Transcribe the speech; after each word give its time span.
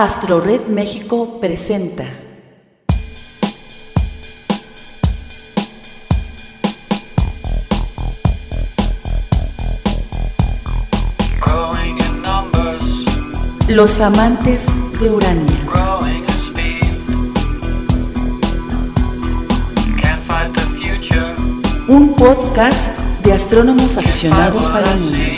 Astro 0.00 0.40
Red 0.40 0.68
México 0.68 1.40
presenta. 1.40 2.04
Los 13.66 13.98
amantes 13.98 14.66
de 15.00 15.10
Urania. 15.10 15.56
Un 21.88 22.14
podcast 22.14 22.96
de 23.24 23.32
astrónomos 23.32 23.98
aficionados 23.98 24.68
para 24.68 24.92
el 24.92 25.00
mundo. 25.00 25.37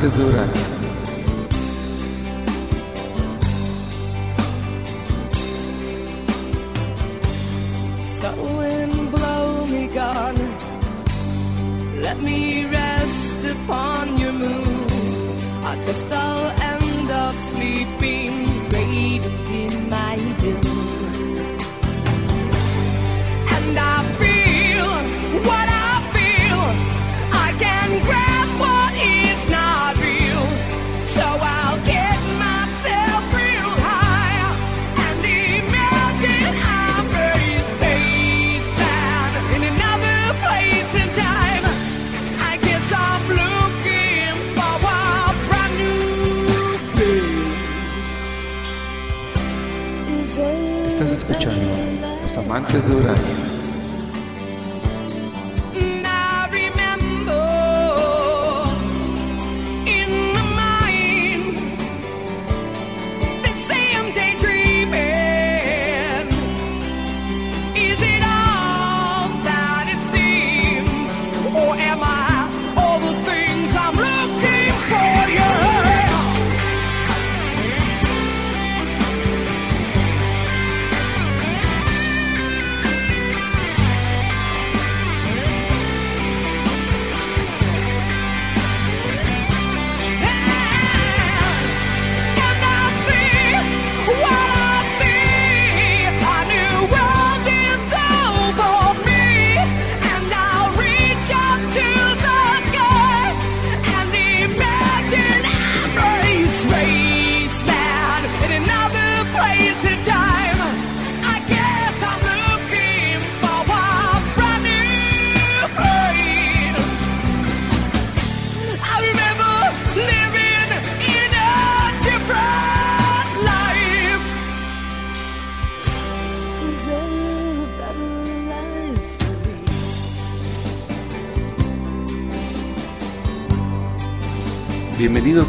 Tesoura. 0.00 0.44
So 8.20 8.30
wind 8.58 9.10
blow 9.10 9.66
me 9.66 9.88
gone, 9.88 10.38
let 12.00 12.20
me 12.20 12.64
rest 12.66 13.44
upon 13.44 14.18
your 14.18 14.32
moon. 14.32 14.86
I 15.64 15.74
just 15.82 16.12
I'll 16.12 16.50
end 16.72 17.10
up 17.10 17.34
sleeping. 17.50 18.27
فزورن 52.68 53.37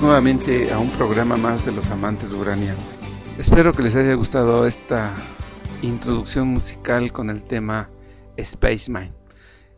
Nuevamente 0.02 0.72
a 0.72 0.80
un 0.80 0.90
programa 0.92 1.36
más 1.36 1.66
de 1.66 1.74
los 1.74 1.88
amantes 1.88 2.30
de 2.30 2.36
Urania. 2.38 2.74
Espero 3.38 3.74
que 3.74 3.84
les 3.84 3.98
haya 3.98 4.14
gustado 4.14 4.66
esta 4.66 5.14
introducción 5.82 6.48
musical 6.48 7.12
con 7.12 7.30
el 7.30 7.44
tema 7.44 7.90
Spaceman. 8.42 9.14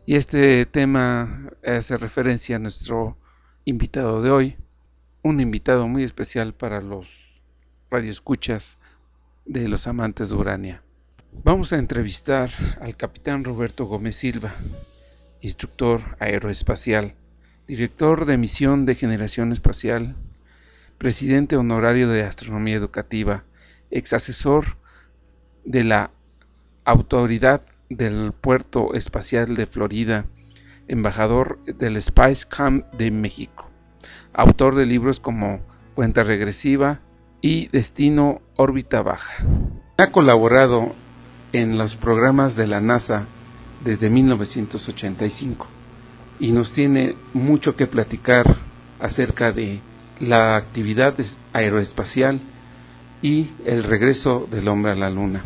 Y 0.06 0.14
este 0.14 0.64
tema 0.66 1.50
hace 1.66 1.96
referencia 1.96 2.54
a 2.54 2.58
nuestro 2.60 3.18
invitado 3.64 4.22
de 4.22 4.30
hoy, 4.30 4.56
un 5.22 5.40
invitado 5.40 5.88
muy 5.88 6.04
especial 6.04 6.54
para 6.54 6.80
los 6.80 7.42
radioescuchas 7.90 8.78
de 9.44 9.66
los 9.66 9.88
amantes 9.88 10.30
de 10.30 10.36
Urania. 10.36 10.82
Vamos 11.42 11.72
a 11.72 11.78
entrevistar 11.78 12.48
al 12.80 12.96
capitán 12.96 13.42
Roberto 13.42 13.86
Gómez 13.86 14.14
Silva, 14.14 14.54
instructor 15.40 16.00
aeroespacial 16.20 17.16
director 17.66 18.24
de 18.24 18.36
misión 18.38 18.86
de 18.86 18.94
Generación 18.94 19.52
Espacial, 19.52 20.16
presidente 20.98 21.56
honorario 21.56 22.08
de 22.08 22.24
Astronomía 22.24 22.74
Educativa, 22.74 23.44
ex 23.90 24.12
asesor 24.12 24.76
de 25.64 25.84
la 25.84 26.10
Autoridad 26.84 27.62
del 27.88 28.32
Puerto 28.32 28.94
Espacial 28.94 29.54
de 29.54 29.66
Florida, 29.66 30.26
embajador 30.88 31.62
del 31.64 32.00
Spice 32.02 32.46
Camp 32.48 32.84
de 32.94 33.12
México, 33.12 33.70
autor 34.32 34.74
de 34.74 34.86
libros 34.86 35.20
como 35.20 35.60
Cuenta 35.94 36.24
Regresiva 36.24 37.00
y 37.40 37.68
Destino 37.68 38.42
Órbita 38.56 39.02
Baja. 39.02 39.44
Ha 39.98 40.10
colaborado 40.10 40.94
en 41.52 41.78
los 41.78 41.94
programas 41.94 42.56
de 42.56 42.66
la 42.66 42.80
NASA 42.80 43.26
desde 43.84 44.10
1985 44.10 45.81
y 46.42 46.50
nos 46.50 46.72
tiene 46.72 47.14
mucho 47.34 47.76
que 47.76 47.86
platicar 47.86 48.56
acerca 48.98 49.52
de 49.52 49.80
la 50.18 50.56
actividad 50.56 51.14
aeroespacial 51.52 52.40
y 53.22 53.52
el 53.64 53.84
regreso 53.84 54.48
del 54.50 54.66
hombre 54.66 54.90
a 54.90 54.96
la 54.96 55.08
luna. 55.08 55.44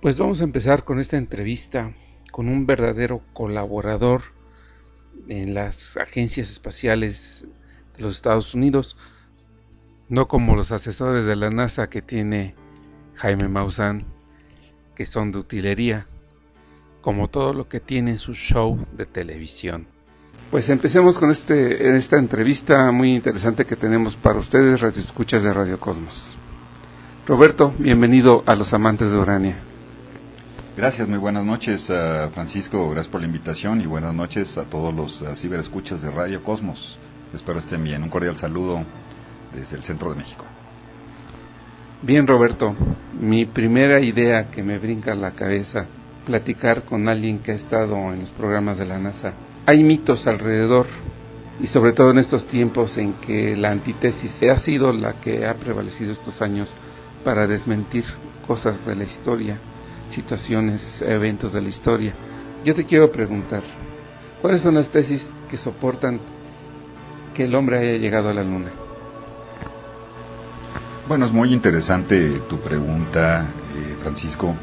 Pues 0.00 0.18
vamos 0.18 0.40
a 0.40 0.44
empezar 0.44 0.84
con 0.84 0.98
esta 0.98 1.18
entrevista 1.18 1.92
con 2.32 2.48
un 2.48 2.66
verdadero 2.66 3.20
colaborador 3.34 4.22
en 5.28 5.52
las 5.52 5.98
agencias 5.98 6.50
espaciales 6.50 7.44
de 7.98 8.02
los 8.02 8.14
Estados 8.14 8.54
Unidos, 8.54 8.96
no 10.08 10.28
como 10.28 10.56
los 10.56 10.72
asesores 10.72 11.26
de 11.26 11.36
la 11.36 11.50
NASA 11.50 11.90
que 11.90 12.00
tiene 12.00 12.54
Jaime 13.16 13.48
Maussan, 13.48 14.02
que 14.94 15.04
son 15.04 15.30
de 15.30 15.40
utilería, 15.40 16.06
como 17.02 17.28
todo 17.28 17.52
lo 17.52 17.68
que 17.68 17.80
tiene 17.80 18.12
en 18.12 18.18
su 18.18 18.32
show 18.32 18.82
de 18.96 19.04
televisión. 19.04 19.91
Pues 20.52 20.68
empecemos 20.68 21.16
con 21.16 21.30
este, 21.30 21.96
esta 21.96 22.18
entrevista 22.18 22.92
muy 22.92 23.14
interesante 23.14 23.64
que 23.64 23.74
tenemos 23.74 24.16
para 24.16 24.38
ustedes, 24.38 24.82
Radio 24.82 25.00
Escuchas 25.00 25.42
de 25.42 25.50
Radio 25.50 25.80
Cosmos. 25.80 26.36
Roberto, 27.26 27.72
bienvenido 27.78 28.42
a 28.44 28.54
Los 28.54 28.74
Amantes 28.74 29.10
de 29.10 29.16
Urania. 29.16 29.56
Gracias, 30.76 31.08
muy 31.08 31.16
buenas 31.16 31.46
noches, 31.46 31.88
uh, 31.88 32.28
Francisco. 32.34 32.90
Gracias 32.90 33.10
por 33.10 33.22
la 33.22 33.28
invitación 33.28 33.80
y 33.80 33.86
buenas 33.86 34.12
noches 34.14 34.58
a 34.58 34.64
todos 34.64 34.94
los 34.94 35.22
uh, 35.22 35.34
ciberescuchas 35.36 36.02
de 36.02 36.10
Radio 36.10 36.42
Cosmos. 36.42 36.98
Espero 37.32 37.58
estén 37.58 37.82
bien. 37.82 38.02
Un 38.02 38.10
cordial 38.10 38.36
saludo 38.36 38.84
desde 39.54 39.76
el 39.76 39.82
centro 39.82 40.10
de 40.10 40.16
México. 40.16 40.44
Bien, 42.02 42.26
Roberto. 42.26 42.76
Mi 43.18 43.46
primera 43.46 44.02
idea 44.02 44.50
que 44.50 44.62
me 44.62 44.78
brinca 44.78 45.12
a 45.12 45.16
la 45.16 45.30
cabeza, 45.30 45.86
platicar 46.26 46.82
con 46.82 47.08
alguien 47.08 47.38
que 47.38 47.52
ha 47.52 47.54
estado 47.54 47.96
en 48.12 48.20
los 48.20 48.30
programas 48.32 48.76
de 48.76 48.84
la 48.84 48.98
NASA. 48.98 49.32
Hay 49.66 49.82
mitos 49.84 50.26
alrededor 50.26 50.86
y 51.60 51.66
sobre 51.66 51.92
todo 51.92 52.10
en 52.10 52.18
estos 52.18 52.46
tiempos 52.46 52.98
en 52.98 53.14
que 53.14 53.56
la 53.56 53.70
antítesis 53.70 54.42
ha 54.44 54.58
sido 54.58 54.92
la 54.92 55.14
que 55.20 55.46
ha 55.46 55.54
prevalecido 55.54 56.12
estos 56.12 56.42
años 56.42 56.74
para 57.24 57.46
desmentir 57.46 58.04
cosas 58.46 58.84
de 58.84 58.96
la 58.96 59.04
historia 59.04 59.58
situaciones, 60.12 61.02
eventos 61.02 61.52
de 61.52 61.60
la 61.60 61.68
historia. 61.68 62.12
Yo 62.64 62.74
te 62.74 62.84
quiero 62.84 63.10
preguntar, 63.10 63.62
¿cuáles 64.40 64.60
son 64.60 64.74
las 64.74 64.88
tesis 64.88 65.34
que 65.48 65.56
soportan 65.56 66.20
que 67.34 67.44
el 67.44 67.54
hombre 67.54 67.78
haya 67.78 67.98
llegado 67.98 68.28
a 68.28 68.34
la 68.34 68.44
luna? 68.44 68.70
Bueno, 71.08 71.26
es 71.26 71.32
muy 71.32 71.52
interesante 71.52 72.42
tu 72.48 72.58
pregunta, 72.58 73.46
eh, 73.76 73.96
Francisco. 74.00 74.54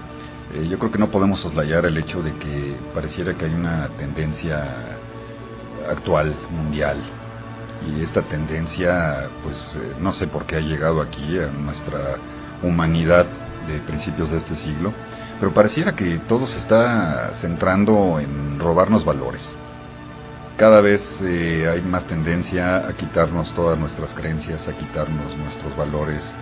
Eh, 0.54 0.68
yo 0.68 0.80
creo 0.80 0.92
que 0.92 0.98
no 0.98 1.10
podemos 1.10 1.40
soslayar 1.40 1.86
el 1.86 1.98
hecho 1.98 2.24
de 2.24 2.34
que 2.34 2.76
pareciera 2.94 3.36
que 3.36 3.46
hay 3.46 3.54
una 3.54 3.88
tendencia 3.90 4.98
actual, 5.90 6.34
mundial, 6.50 6.98
y 7.88 8.02
esta 8.02 8.24
tendencia, 8.24 9.30
pues 9.44 9.76
eh, 9.76 9.94
no 10.00 10.12
sé 10.12 10.28
por 10.28 10.46
qué 10.46 10.58
ha 10.58 10.62
llegado 10.62 11.02
aquí 11.02 11.38
a 11.40 11.48
nuestra 11.48 12.18
humanidad 12.64 13.26
de 13.68 13.80
principios 13.80 14.32
de 14.32 14.38
este 14.38 14.56
siglo, 14.56 14.92
pero 15.40 15.54
pareciera 15.54 15.96
que 15.96 16.18
todo 16.28 16.48
se 16.48 16.58
está 16.58 17.34
centrando 17.34 18.20
en 18.20 18.60
robarnos 18.60 19.06
valores. 19.06 19.56
Cada 20.58 20.82
vez 20.82 21.22
eh, 21.22 21.70
hay 21.72 21.82
más 21.82 22.06
tendencia 22.06 22.88
a 22.88 22.94
quitarnos 22.94 23.54
todas 23.54 23.80
nuestras 23.80 24.14
creencias, 24.14 24.68
a 24.68 24.74
quitarnos 24.74 25.38
nuestros 25.38 25.78
valores, 25.78 26.36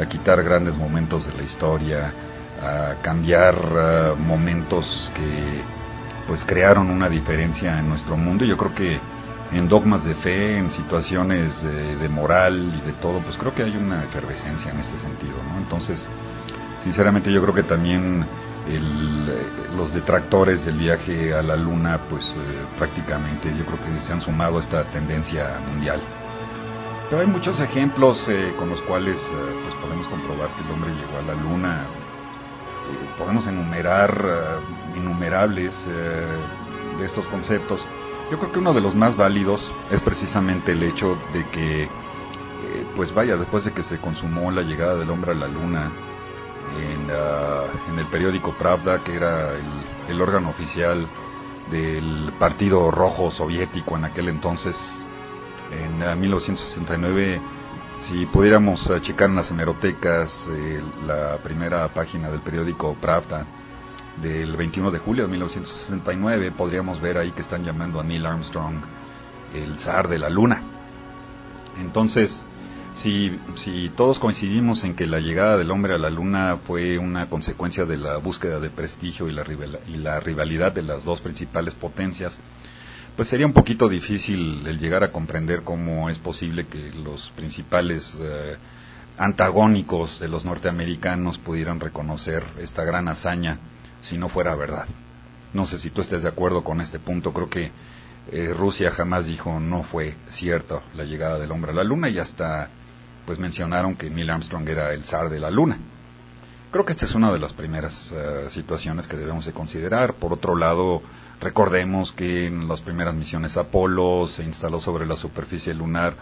a 0.00 0.06
quitar 0.06 0.42
grandes 0.42 0.76
momentos 0.76 1.26
de 1.26 1.34
la 1.34 1.42
historia, 1.44 2.12
a 2.62 2.94
cambiar 3.02 3.54
uh, 3.56 4.16
momentos 4.16 5.10
que 5.14 5.62
pues 6.26 6.44
crearon 6.44 6.90
una 6.90 7.08
diferencia 7.08 7.78
en 7.78 7.88
nuestro 7.88 8.16
mundo. 8.16 8.44
Yo 8.44 8.56
creo 8.56 8.74
que 8.74 9.00
en 9.52 9.68
dogmas 9.68 10.04
de 10.04 10.14
fe, 10.14 10.58
en 10.58 10.70
situaciones 10.70 11.62
de, 11.62 12.08
moral 12.08 12.72
y 12.82 12.86
de 12.86 12.92
todo, 12.94 13.18
pues 13.18 13.36
creo 13.36 13.52
que 13.54 13.64
hay 13.64 13.76
una 13.76 14.04
efervescencia 14.04 14.70
en 14.70 14.78
este 14.78 14.96
sentido, 14.96 15.34
¿no? 15.48 15.58
Entonces, 15.58 16.08
sinceramente 16.82 17.32
yo 17.32 17.42
creo 17.42 17.54
que 17.54 17.64
también 17.64 18.24
los 19.76 19.92
detractores 19.92 20.64
del 20.64 20.78
viaje 20.78 21.34
a 21.34 21.42
la 21.42 21.56
luna, 21.56 21.98
pues 22.08 22.26
eh, 22.26 22.36
prácticamente 22.78 23.48
yo 23.56 23.64
creo 23.64 23.78
que 23.78 24.02
se 24.02 24.12
han 24.12 24.20
sumado 24.20 24.58
a 24.58 24.60
esta 24.60 24.84
tendencia 24.84 25.58
mundial. 25.68 26.00
Pero 27.08 27.22
hay 27.22 27.26
muchos 27.26 27.58
ejemplos 27.60 28.28
eh, 28.28 28.52
con 28.56 28.70
los 28.70 28.80
cuales 28.82 29.16
eh, 29.16 29.52
pues 29.64 29.74
podemos 29.82 30.06
comprobar 30.06 30.48
que 30.50 30.62
el 30.62 30.70
hombre 30.70 30.90
llegó 30.90 31.18
a 31.18 31.34
la 31.34 31.42
luna. 31.42 31.84
Podemos 33.20 33.46
enumerar 33.46 34.60
innumerables 34.96 35.86
de 35.86 37.06
estos 37.06 37.26
conceptos. 37.26 37.86
Yo 38.30 38.38
creo 38.38 38.50
que 38.50 38.58
uno 38.58 38.72
de 38.72 38.80
los 38.80 38.94
más 38.94 39.16
válidos 39.16 39.72
es 39.90 40.00
precisamente 40.00 40.72
el 40.72 40.82
hecho 40.82 41.16
de 41.32 41.44
que, 41.46 41.88
pues 42.96 43.14
vaya, 43.14 43.36
después 43.36 43.64
de 43.64 43.72
que 43.72 43.82
se 43.82 43.98
consumó 43.98 44.50
la 44.50 44.62
llegada 44.62 44.96
del 44.96 45.10
hombre 45.10 45.32
a 45.32 45.34
la 45.34 45.46
luna, 45.48 45.90
en, 46.78 47.98
el 47.98 48.06
periódico 48.06 48.52
Pravda, 48.52 49.02
que 49.02 49.14
era 49.14 49.52
el, 50.08 50.20
órgano 50.20 50.50
oficial 50.50 51.06
del 51.70 52.32
Partido 52.38 52.90
Rojo 52.90 53.30
Soviético 53.30 53.96
en 53.96 54.04
aquel 54.04 54.28
entonces, 54.28 55.06
en 55.70 56.20
1969, 56.20 57.40
si 58.00 58.26
pudiéramos 58.26 58.90
checar 59.02 59.28
en 59.28 59.36
las 59.36 59.50
hemerotecas 59.50 60.48
eh, 60.50 60.82
la 61.06 61.38
primera 61.38 61.88
página 61.88 62.30
del 62.30 62.40
periódico 62.40 62.94
Pravda 62.94 63.46
del 64.20 64.56
21 64.56 64.90
de 64.90 64.98
julio 64.98 65.24
de 65.24 65.30
1969, 65.30 66.52
podríamos 66.52 67.00
ver 67.00 67.18
ahí 67.18 67.30
que 67.30 67.42
están 67.42 67.62
llamando 67.62 68.00
a 68.00 68.04
Neil 68.04 68.26
Armstrong 68.26 68.76
el 69.54 69.78
zar 69.78 70.08
de 70.08 70.18
la 70.18 70.30
luna. 70.30 70.62
Entonces, 71.78 72.42
si, 72.94 73.38
si 73.56 73.90
todos 73.90 74.18
coincidimos 74.18 74.84
en 74.84 74.94
que 74.94 75.06
la 75.06 75.20
llegada 75.20 75.56
del 75.56 75.70
hombre 75.70 75.94
a 75.94 75.98
la 75.98 76.10
luna 76.10 76.58
fue 76.66 76.98
una 76.98 77.28
consecuencia 77.28 77.84
de 77.84 77.96
la 77.96 78.16
búsqueda 78.16 78.60
de 78.60 78.70
prestigio 78.70 79.28
y 79.28 79.32
la, 79.32 79.44
y 79.86 79.96
la 79.96 80.20
rivalidad 80.20 80.72
de 80.72 80.82
las 80.82 81.04
dos 81.04 81.20
principales 81.20 81.74
potencias, 81.74 82.40
pues 83.20 83.28
sería 83.28 83.46
un 83.46 83.52
poquito 83.52 83.86
difícil 83.86 84.66
el 84.66 84.78
llegar 84.78 85.04
a 85.04 85.12
comprender 85.12 85.62
cómo 85.62 86.08
es 86.08 86.18
posible 86.18 86.68
que 86.68 86.90
los 86.90 87.30
principales 87.36 88.16
eh, 88.18 88.56
antagónicos 89.18 90.18
de 90.20 90.26
los 90.26 90.46
norteamericanos 90.46 91.36
pudieran 91.36 91.80
reconocer 91.80 92.42
esta 92.60 92.82
gran 92.82 93.08
hazaña 93.08 93.58
si 94.00 94.16
no 94.16 94.30
fuera 94.30 94.56
verdad. 94.56 94.86
No 95.52 95.66
sé 95.66 95.78
si 95.78 95.90
tú 95.90 96.00
estés 96.00 96.22
de 96.22 96.30
acuerdo 96.30 96.64
con 96.64 96.80
este 96.80 96.98
punto, 96.98 97.34
creo 97.34 97.50
que 97.50 97.70
eh, 98.32 98.54
Rusia 98.56 98.90
jamás 98.90 99.26
dijo 99.26 99.60
no 99.60 99.82
fue 99.82 100.16
cierto 100.30 100.82
la 100.94 101.04
llegada 101.04 101.38
del 101.38 101.52
hombre 101.52 101.72
a 101.72 101.74
la 101.74 101.84
luna 101.84 102.08
y 102.08 102.18
hasta 102.18 102.70
pues 103.26 103.38
mencionaron 103.38 103.96
que 103.96 104.08
Neil 104.08 104.30
Armstrong 104.30 104.66
era 104.66 104.94
el 104.94 105.04
zar 105.04 105.28
de 105.28 105.40
la 105.40 105.50
luna. 105.50 105.76
Creo 106.70 106.86
que 106.86 106.92
esta 106.92 107.04
es 107.04 107.14
una 107.14 107.30
de 107.30 107.38
las 107.38 107.52
primeras 107.52 108.12
eh, 108.12 108.46
situaciones 108.48 109.06
que 109.06 109.18
debemos 109.18 109.44
de 109.44 109.52
considerar. 109.52 110.14
Por 110.14 110.32
otro 110.32 110.56
lado, 110.56 111.02
recordemos 111.40 112.12
que 112.12 112.46
en 112.46 112.68
las 112.68 112.80
primeras 112.80 113.14
misiones 113.14 113.56
Apolo 113.56 114.28
se 114.28 114.44
instaló 114.44 114.80
sobre 114.80 115.06
la 115.06 115.16
superficie 115.16 115.74
lunar 115.74 116.14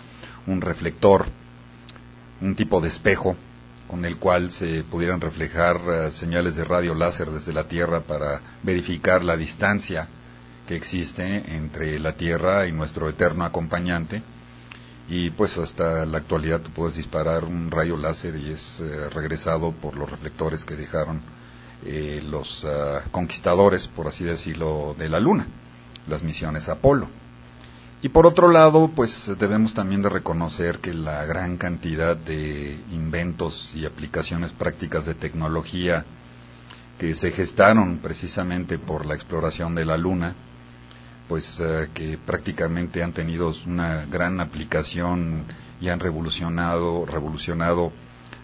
un 0.47 0.61
reflector, 0.61 1.27
un 2.41 2.55
tipo 2.55 2.81
de 2.81 2.89
espejo 2.89 3.37
con 3.89 4.05
el 4.05 4.19
cual 4.19 4.53
se 4.53 4.85
pudieran 4.85 5.21
reflejar 5.21 5.81
eh, 5.91 6.13
señales 6.13 6.57
de 6.57 6.65
radio 6.65 6.95
láser 6.95 7.31
desde 7.31 7.53
la 7.53 7.65
Tierra 7.65 8.01
para 8.01 8.41
verificar 8.63 9.25
la 9.25 9.37
distancia 9.37 10.09
que 10.67 10.77
existe 10.77 11.55
entre 11.57 11.99
la 11.99 12.13
Tierra 12.13 12.67
y 12.67 12.73
nuestro 12.73 13.09
eterno 13.09 13.45
acompañante. 13.45 14.23
Y 15.09 15.31
pues 15.31 15.57
hasta 15.57 16.05
la 16.05 16.19
actualidad 16.19 16.61
tú 16.61 16.71
puedes 16.71 16.97
disparar 16.97 17.45
un 17.45 17.71
rayo 17.71 17.97
láser 17.97 18.37
y 18.37 18.51
es 18.51 18.79
eh, 18.79 19.09
regresado 19.09 19.73
por 19.73 19.97
los 19.97 20.11
reflectores 20.11 20.67
que 20.67 20.77
dejaron 20.77 21.23
eh, 21.85 22.23
los 22.25 22.65
ah, 22.65 23.05
conquistadores, 23.11 23.87
por 23.89 24.09
así 24.09 24.25
decirlo, 24.25 24.95
de 24.99 25.09
la 25.09 25.21
Luna, 25.21 25.47
las 26.07 26.23
misiones 26.23 26.69
Apolo. 26.69 27.09
Y 28.01 28.11
por 28.11 28.27
otro 28.27 28.51
lado, 28.51 28.91
pues 28.95 29.31
debemos 29.39 29.75
también 29.75 30.03
de 30.03 30.09
reconocer 30.09 30.79
que 30.79 30.95
la 30.95 31.25
gran 31.25 31.57
cantidad 31.57 32.17
de 32.17 32.79
inventos 32.93 33.73
y 33.75 33.87
aplicaciones 33.87 34.53
prácticas 34.53 35.05
de 35.07 35.15
tecnología 35.15 36.05
que 36.99 37.15
se 37.15 37.33
gestaron 37.33 37.99
precisamente 37.99 38.79
por 38.79 39.05
la 39.05 39.15
exploración 39.15 39.75
de 39.75 39.85
la 39.85 39.97
Luna, 39.97 40.35
pues 41.29 41.61
que 41.93 42.19
prácticamente 42.25 43.03
han 43.03 43.13
tenido 43.13 43.53
una 43.67 44.07
gran 44.07 44.41
aplicación 44.41 45.45
y 45.81 45.89
han 45.89 46.01
revolucionado, 46.01 47.05
revolucionado 47.05 47.93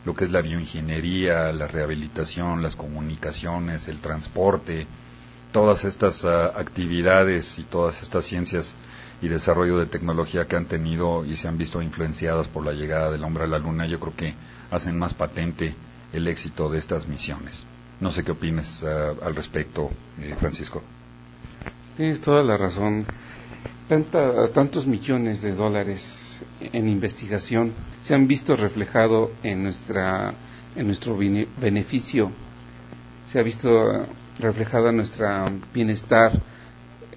lo 0.05 0.15
que 0.15 0.25
es 0.25 0.31
la 0.31 0.43
bioingeniería, 0.43 1.53
la 1.53 1.67
rehabilitación, 1.67 2.63
las 2.63 2.77
comunicaciones, 2.77 3.89
el 3.89 4.01
transporte, 4.01 4.87
todas 5.53 5.85
estas 5.85 6.25
ah, 6.25 6.53
actividades 6.57 7.59
y 7.59 7.63
todas 7.63 8.03
estas 8.03 8.25
ciencias 8.25 8.75
y 9.23 9.29
desarrollo 9.29 9.79
de 9.79 9.87
tecnología 9.87 10.47
que 10.47 10.57
han 10.57 10.67
tenido 10.67 11.25
y 11.25 11.37
se 11.37 11.49
han 11.49 11.57
visto 11.57 11.81
influenciadas 11.81 12.49
por 12.49 12.65
la 12.65 12.73
llegada 12.73 13.11
del 13.11 13.25
hombre 13.25 13.45
a 13.45 13.47
la 13.47 13.59
luna, 13.59 13.87
yo 13.87 13.99
creo 14.01 14.15
que 14.17 14.35
hacen 14.71 14.99
más 14.99 15.15
patente 15.15 15.75
el 16.13 16.29
éxito 16.29 16.69
de 16.69 16.79
estas 16.79 17.07
misiones. 17.07 17.67
No 18.01 18.13
sé 18.13 18.25
qué 18.25 18.33
opinas 18.33 18.83
ah, 18.85 19.15
al 19.23 19.35
respecto, 19.35 19.91
eh, 20.21 20.35
Francisco. 20.39 20.83
Tienes 21.97 22.21
toda 22.21 22.43
la 22.43 22.57
razón. 22.57 23.07
Tantos 23.89 24.87
millones 24.87 25.43
de 25.43 25.53
dólares 25.55 26.41
en 26.61 26.89
investigación 26.89 27.73
se 28.03 28.15
han 28.15 28.27
visto 28.27 28.57
reflejado 28.57 29.31
en 29.43 29.63
nuestra 29.63 30.35
en 30.77 30.87
nuestro 30.87 31.17
beneficio. 31.17 32.31
Se 33.27 33.39
ha 33.39 33.43
visto 33.43 34.07
reflejada 34.39 34.91
nuestro 34.93 35.27
bienestar 35.73 36.33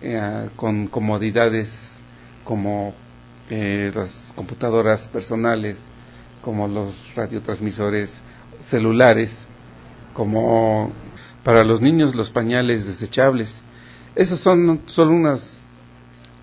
eh, 0.02 0.50
con 0.56 0.88
comodidades 0.88 1.70
como 2.44 2.94
eh, 3.50 3.92
las 3.94 4.32
computadoras 4.36 5.08
personales, 5.08 5.78
como 6.42 6.68
los 6.68 6.96
radiotransmisores 7.16 8.22
celulares, 8.62 9.48
como 10.14 10.92
para 11.44 11.64
los 11.64 11.82
niños 11.82 12.14
los 12.16 12.30
pañales 12.30 12.86
desechables. 12.86 13.62
Esas 14.16 14.40
son 14.40 14.82
solo 14.86 15.12
unas 15.12 15.67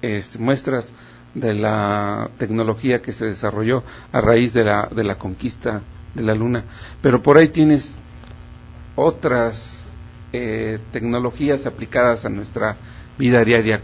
este, 0.05 0.39
muestras 0.39 0.93
de 1.35 1.55
la 1.55 2.31
tecnología 2.39 3.03
que 3.03 3.13
se 3.13 3.27
desarrolló 3.27 3.83
a 4.13 4.21
raíz 4.21 4.53
de 4.55 4.65
la, 4.65 4.89
de 4.95 5.05
la 5.05 5.17
conquista 5.17 5.83
de 6.15 6.23
la 6.23 6.35
luna. 6.35 6.65
Pero 7.03 7.23
por 7.23 7.37
ahí 7.37 7.49
tienes 7.49 7.97
otras 8.95 9.87
eh, 10.33 10.79
tecnologías 10.93 11.67
aplicadas 11.67 12.25
a 12.25 12.29
nuestra 12.29 12.77
vida 13.19 13.45
diaria? 13.45 13.81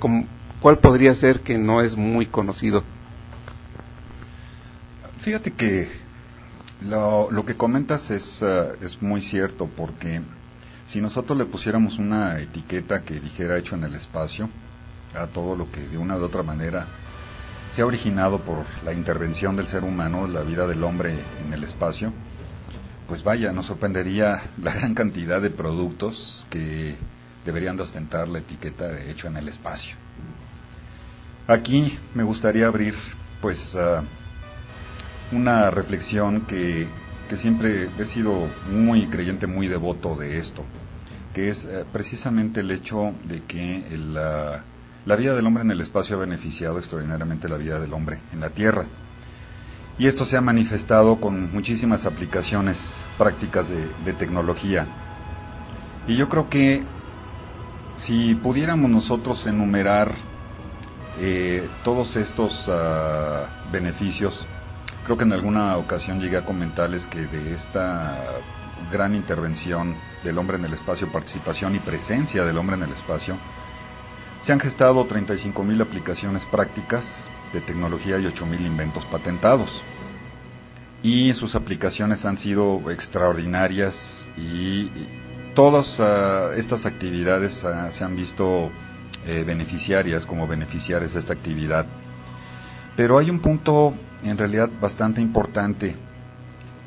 ¿Cuál 0.61 0.79
podría 0.79 1.15
ser 1.15 1.41
que 1.41 1.57
no 1.57 1.81
es 1.81 1.97
muy 1.97 2.27
conocido? 2.27 2.83
Fíjate 5.21 5.53
que 5.53 5.89
lo, 6.89 7.31
lo 7.31 7.45
que 7.45 7.57
comentas 7.57 8.11
es, 8.11 8.41
eh, 8.43 8.73
es 8.81 9.01
muy 9.03 9.23
cierto 9.23 9.69
porque 9.77 10.21
si 10.87 11.01
nosotros 11.01 11.39
le 11.39 11.45
pusiéramos 11.45 11.99
una 11.99 12.41
etiqueta 12.41 13.03
que 13.03 13.21
dijera 13.21 13.59
hecho 13.59 13.77
en 13.77 13.85
el 13.85 13.95
espacio 13.95 14.49
a 15.15 15.27
todo 15.27 15.57
lo 15.57 15.71
que 15.71 15.81
de 15.81 15.99
una 15.99 16.17
u 16.17 16.23
otra 16.23 16.43
manera 16.43 16.87
se 17.71 17.83
ha 17.83 17.87
originado 17.87 18.41
por 18.41 18.65
la 18.85 18.93
intervención 18.93 19.57
del 19.57 19.69
ser 19.69 19.85
humano, 19.85 20.27
la 20.27 20.43
vida 20.43 20.67
del 20.67 20.83
hombre 20.83 21.19
en 21.45 21.53
el 21.53 21.63
espacio, 21.65 22.13
pues 23.07 23.23
vaya, 23.23 23.53
nos 23.53 23.67
sorprendería 23.67 24.41
la 24.63 24.75
gran 24.75 24.95
cantidad 24.95 25.41
de 25.41 25.51
productos 25.51 26.47
que 26.51 26.97
deberían 27.45 27.77
de 27.77 27.83
ostentar 27.83 28.29
la 28.29 28.41
etiqueta 28.41 28.89
de 28.89 29.11
hecho 29.11 29.29
en 29.29 29.37
el 29.37 29.49
espacio. 29.49 29.97
Aquí 31.47 31.99
me 32.15 32.23
gustaría 32.23 32.67
abrir 32.67 32.95
pues 33.41 33.75
ah, 33.75 34.03
una 35.33 35.71
reflexión 35.71 36.43
que, 36.43 36.87
siempre 37.37 37.89
he 37.99 38.05
sido 38.05 38.49
muy 38.71 39.07
creyente, 39.07 39.47
muy 39.47 39.69
devoto 39.69 40.17
de 40.17 40.39
esto, 40.39 40.65
que 41.33 41.49
es 41.49 41.65
eh, 41.65 41.85
precisamente 41.93 42.61
el 42.61 42.71
hecho 42.73 43.13
de 43.25 43.43
que 43.45 43.85
la, 43.97 44.65
la 45.07 45.17
vida 45.17 45.35
del 45.35 45.47
hombre 45.47 45.63
en 45.63 45.71
el 45.71 45.81
espacio 45.81 46.17
ha 46.17 46.21
beneficiado 46.21 46.79
extraordinariamente 46.79 47.49
la 47.49 47.57
vida 47.57 47.81
del 47.81 47.93
hombre 47.93 48.21
en 48.33 48.41
la 48.41 48.51
Tierra. 48.51 48.87
Y 49.99 50.07
esto 50.07 50.25
se 50.25 50.37
ha 50.37 50.41
manifestado 50.41 51.21
con 51.21 51.53
muchísimas 51.53 52.07
aplicaciones 52.07 52.79
prácticas 53.19 53.67
de, 53.69 54.13
tecnología. 54.15 54.87
Y 56.07 56.17
yo 56.17 56.29
creo 56.29 56.49
que 56.49 56.85
si 57.97 58.35
pudiéramos 58.35 58.91
nosotros 58.91 59.47
enumerar 59.47 60.13
eh, 61.19 61.69
todos 61.85 62.17
estos 62.17 62.67
ah, 62.69 63.47
beneficios, 63.71 64.47
creo 65.05 65.19
que 65.19 65.25
en 65.25 65.33
alguna 65.33 65.77
ocasión 65.77 66.19
llegué 66.19 66.39
a 66.39 66.47
comentarles 66.47 67.07
que 67.07 67.27
de 67.27 67.55
esta 67.55 68.17
gran 68.91 69.15
intervención 69.15 69.95
del 70.25 70.39
hombre 70.39 70.57
en 70.57 70.65
el 70.65 70.73
espacio, 70.73 71.13
participación 71.13 71.75
y 71.75 71.79
presencia 71.79 72.45
del 72.45 72.57
hombre 72.57 72.77
en 72.77 72.85
el 72.85 72.93
espacio, 72.93 73.37
se 74.43 74.53
han 74.53 74.61
gestado 74.61 75.05
35 75.05 75.63
mil 75.63 75.81
aplicaciones 75.81 76.45
prácticas 76.47 77.25
de 77.53 77.61
tecnología 77.61 78.19
y 78.19 78.25
8.000 78.25 78.67
inventos 78.67 79.05
patentados. 79.07 79.83
Y 81.03 81.33
sus 81.35 81.55
aplicaciones 81.55 82.25
han 82.25 82.39
sido 82.39 82.91
extraordinarias 82.91 84.29
y, 84.37 84.91
todas 85.55 85.99
ah, 86.01 86.53
estas 86.57 86.87
actividades 86.87 87.65
ah, 87.65 87.91
se 87.93 88.05
han 88.05 88.17
visto 88.17 88.71
eh, 89.27 89.45
beneficiarias 89.47 90.27
como 90.27 90.47
beneficiarias 90.47 91.15
de 91.15 91.21
esta 91.21 91.33
actividad. 91.33 91.87
Pero 92.97 93.19
hay 93.19 93.31
un 93.31 93.41
punto 93.41 93.95
en 94.23 94.39
realidad 94.39 94.71
bastante 94.81 95.21
importante. 95.21 95.97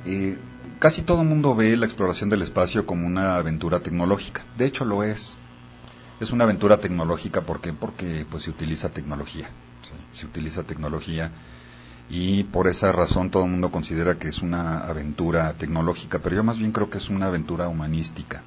Eh, 0.06 0.38
casi 0.80 1.02
todo 1.02 1.22
el 1.22 1.28
mundo 1.28 1.56
ve 1.56 1.76
la 1.76 1.86
exploración 1.86 2.30
del 2.30 2.42
espacio 2.42 2.86
como 2.86 3.06
una 3.08 3.36
aventura 3.36 3.80
tecnológica. 3.80 4.44
De 4.58 4.66
hecho 4.66 4.86
lo 4.86 5.04
es. 5.04 5.38
Es 6.24 6.32
una 6.32 6.46
aventura 6.46 6.80
tecnológica 6.80 7.42
¿por 7.42 7.60
porque 7.80 8.26
pues 8.30 8.44
se 8.44 8.50
utiliza 8.50 8.90
tecnología 8.90 9.50
se 10.12 10.26
utiliza 10.26 10.64
tecnología 10.64 11.32
y 12.10 12.44
por 12.46 12.68
esa 12.68 12.92
razón 12.92 13.30
todo 13.30 13.44
el 13.44 13.52
mundo 13.52 13.72
considera 13.72 14.18
que 14.18 14.30
es 14.30 14.40
una 14.40 14.80
aventura 14.80 15.54
tecnológica, 15.54 16.20
pero 16.20 16.36
yo 16.36 16.44
más 16.44 16.58
bien 16.58 16.72
creo 16.72 16.90
que 16.90 16.98
es 16.98 17.10
una 17.10 17.28
aventura 17.28 17.68
humanística. 17.68 18.44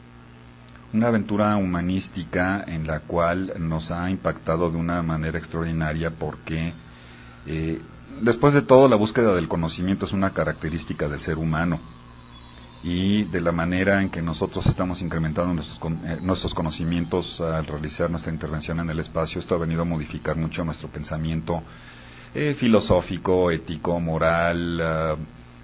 Una 0.93 1.09
aventura 1.09 1.57
humanística 1.57 2.63
en 2.67 2.87
la 2.87 3.01
cual 3.01 3.53
nos 3.59 3.91
ha 3.91 4.09
impactado 4.09 4.71
de 4.71 4.77
una 4.77 5.03
manera 5.03 5.39
extraordinaria 5.39 6.11
porque 6.11 6.73
eh, 7.47 7.81
después 8.21 8.55
de 8.55 8.63
todo 8.63 8.89
la 8.89 8.97
búsqueda 8.97 9.35
del 9.35 9.49
conocimiento 9.49 10.07
es 10.07 10.13
una 10.13 10.31
característica 10.31 11.09
del 11.09 11.21
ser 11.23 11.39
humano 11.39 11.81
y 12.83 13.25
de 13.25 13.41
la 13.41 13.53
manera 13.53 14.01
en 14.03 14.11
que 14.11 14.23
nosotros 14.23 14.67
estamos 14.67 15.01
incrementando 15.03 15.53
nuestros, 15.55 15.81
eh, 16.05 16.19
nuestros 16.23 16.55
conocimientos 16.55 17.41
al 17.41 17.67
realizar 17.67 18.11
nuestra 18.11 18.33
intervención 18.33 18.81
en 18.81 18.91
el 18.91 18.99
espacio, 19.01 19.41
esto 19.41 19.55
ha 19.55 19.59
venido 19.59 19.83
a 19.83 19.85
modificar 19.85 20.37
mucho 20.37 20.65
nuestro 20.65 20.89
pensamiento 20.89 21.63
eh, 22.35 22.55
filosófico, 22.55 23.51
ético, 23.51 23.99
moral, 23.99 24.81
ah, 24.83 25.17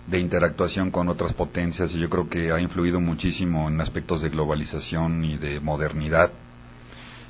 de 0.07 0.19
interactuación 0.19 0.90
con 0.90 1.09
otras 1.09 1.33
potencias 1.33 1.95
y 1.95 1.99
yo 1.99 2.11
creo 2.11 2.28
que 2.28 2.50
ha 2.50 2.61
influido 2.61 3.00
muchísimo 3.00 3.69
en 3.69 3.81
aspectos 3.81 4.23
de 4.23 4.31
globalización 4.31 5.25
y 5.25 5.37
de 5.38 5.61
modernidad. 5.61 6.33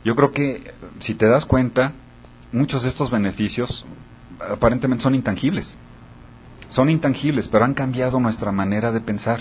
Yo 0.04 0.16
creo 0.16 0.32
que, 0.32 0.72
si 1.00 1.14
te 1.14 1.26
das 1.26 1.44
cuenta, 1.44 1.92
muchos 2.50 2.82
de 2.82 2.88
estos 2.88 3.10
beneficios 3.10 3.84
aparentemente 4.40 5.02
son 5.02 5.14
intangibles. 5.14 5.76
Son 6.68 6.88
intangibles, 6.88 7.48
pero 7.48 7.64
han 7.64 7.74
cambiado 7.74 8.18
nuestra 8.18 8.50
manera 8.50 8.90
de 8.90 9.00
pensar 9.00 9.40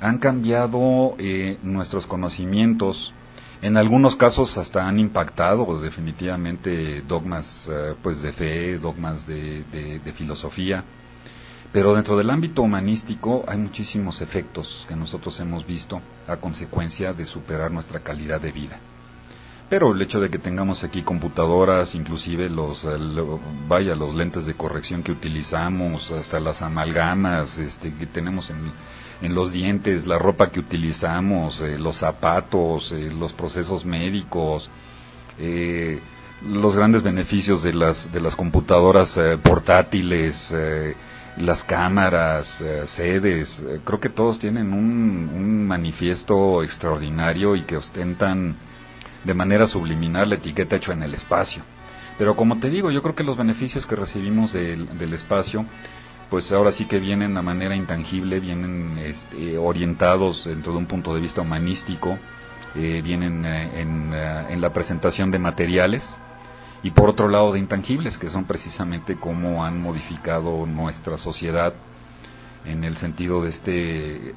han 0.00 0.18
cambiado 0.18 1.14
eh, 1.18 1.58
nuestros 1.62 2.06
conocimientos, 2.06 3.12
en 3.62 3.76
algunos 3.76 4.16
casos 4.16 4.56
hasta 4.56 4.88
han 4.88 4.98
impactado 4.98 5.78
definitivamente 5.78 7.02
dogmas 7.02 7.68
eh, 7.70 7.94
pues 8.02 8.22
de 8.22 8.32
fe, 8.32 8.78
dogmas 8.78 9.26
de, 9.26 9.64
de, 10.02 10.12
filosofía, 10.12 10.82
pero 11.70 11.94
dentro 11.94 12.16
del 12.16 12.30
ámbito 12.30 12.62
humanístico 12.62 13.44
hay 13.46 13.58
muchísimos 13.58 14.22
efectos 14.22 14.86
que 14.88 14.96
nosotros 14.96 15.38
hemos 15.40 15.66
visto 15.66 16.00
a 16.26 16.36
consecuencia 16.36 17.12
de 17.12 17.26
superar 17.26 17.70
nuestra 17.70 18.00
calidad 18.00 18.40
de 18.40 18.52
vida. 18.52 18.80
Pero 19.68 19.92
el 19.94 20.02
hecho 20.02 20.18
de 20.18 20.30
que 20.30 20.38
tengamos 20.38 20.82
aquí 20.82 21.02
computadoras, 21.02 21.94
inclusive 21.94 22.50
los, 22.50 22.84
vaya, 23.68 23.94
los 23.94 24.12
lentes 24.16 24.44
de 24.46 24.54
corrección 24.54 25.04
que 25.04 25.12
utilizamos, 25.12 26.10
hasta 26.10 26.40
las 26.40 26.60
amalgamas 26.60 27.56
este, 27.56 27.94
que 27.94 28.06
tenemos 28.06 28.50
en, 28.50 28.72
en 29.22 29.34
los 29.34 29.52
dientes, 29.52 30.06
la 30.06 30.18
ropa 30.18 30.50
que 30.50 30.60
utilizamos, 30.60 31.60
eh, 31.60 31.78
los 31.78 31.96
zapatos, 31.96 32.92
eh, 32.92 33.10
los 33.12 33.32
procesos 33.32 33.84
médicos, 33.84 34.70
eh, 35.38 36.00
los 36.42 36.74
grandes 36.74 37.02
beneficios 37.02 37.62
de 37.62 37.74
las, 37.74 38.10
de 38.10 38.20
las 38.20 38.34
computadoras 38.34 39.18
portátiles, 39.42 40.54
las 41.36 41.64
cámaras, 41.64 42.64
sedes, 42.86 43.62
creo 43.84 44.00
que 44.00 44.08
todos 44.08 44.38
tienen 44.38 44.72
un, 44.72 45.30
un 45.34 45.66
manifiesto 45.66 46.62
extraordinario 46.62 47.56
y 47.56 47.64
que 47.64 47.76
ostentan 47.76 48.56
de 49.22 49.34
manera 49.34 49.66
subliminal 49.66 50.30
la 50.30 50.36
etiqueta 50.36 50.76
hecho 50.76 50.92
en 50.92 51.02
el 51.02 51.12
espacio. 51.12 51.62
Pero 52.16 52.34
como 52.36 52.58
te 52.58 52.70
digo, 52.70 52.90
yo 52.90 53.02
creo 53.02 53.14
que 53.14 53.22
los 53.24 53.36
beneficios 53.36 53.86
que 53.86 53.96
recibimos 53.96 54.54
del, 54.54 54.98
del 54.98 55.12
espacio 55.12 55.66
pues 56.30 56.50
ahora 56.52 56.70
sí 56.70 56.86
que 56.86 57.00
vienen 57.00 57.34
de 57.34 57.42
manera 57.42 57.74
intangible, 57.74 58.38
vienen 58.38 58.98
este, 58.98 59.58
orientados 59.58 60.44
dentro 60.44 60.72
de 60.72 60.78
un 60.78 60.86
punto 60.86 61.12
de 61.12 61.20
vista 61.20 61.42
humanístico, 61.42 62.18
eh, 62.76 63.02
vienen 63.04 63.44
eh, 63.44 63.80
en, 63.80 64.14
eh, 64.14 64.46
en, 64.50 64.60
la 64.60 64.72
presentación 64.72 65.32
de 65.32 65.40
materiales 65.40 66.16
y 66.84 66.92
por 66.92 67.10
otro 67.10 67.28
lado 67.28 67.52
de 67.52 67.58
intangibles, 67.58 68.16
que 68.16 68.30
son 68.30 68.44
precisamente 68.44 69.16
cómo 69.16 69.64
han 69.64 69.80
modificado 69.82 70.66
nuestra 70.66 71.18
sociedad 71.18 71.74
en 72.64 72.84
el 72.84 72.96
sentido 72.96 73.42
de 73.42 73.50
este 73.50 74.34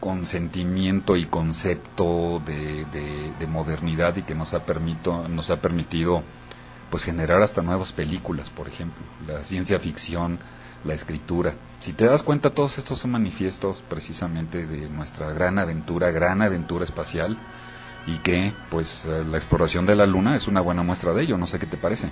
consentimiento 0.00 1.16
y 1.16 1.24
concepto 1.24 2.42
de, 2.44 3.46
modernidad 3.48 4.14
y 4.16 4.22
que 4.22 4.34
nos 4.34 4.52
ha, 4.52 4.62
nos 5.28 5.48
ha 5.50 5.60
permitido 5.62 6.22
pues 6.90 7.04
generar 7.04 7.40
hasta 7.40 7.62
nuevas 7.62 7.92
películas, 7.92 8.50
por 8.50 8.68
ejemplo, 8.68 9.02
la 9.26 9.44
ciencia 9.44 9.80
ficción, 9.80 10.38
la 10.84 10.94
escritura. 10.94 11.54
Si 11.80 11.92
te 11.92 12.06
das 12.06 12.22
cuenta, 12.22 12.50
todos 12.50 12.78
estos 12.78 12.98
son 12.98 13.12
manifiestos 13.12 13.82
precisamente 13.88 14.66
de 14.66 14.88
nuestra 14.88 15.32
gran 15.32 15.58
aventura, 15.58 16.10
gran 16.10 16.42
aventura 16.42 16.84
espacial, 16.84 17.38
y 18.06 18.18
que 18.18 18.52
pues 18.70 19.04
eh, 19.06 19.24
la 19.24 19.38
exploración 19.38 19.86
de 19.86 19.94
la 19.94 20.06
Luna 20.06 20.36
es 20.36 20.46
una 20.46 20.60
buena 20.60 20.82
muestra 20.82 21.14
de 21.14 21.22
ello, 21.22 21.38
no 21.38 21.46
sé 21.46 21.58
qué 21.58 21.66
te 21.66 21.76
parece. 21.76 22.10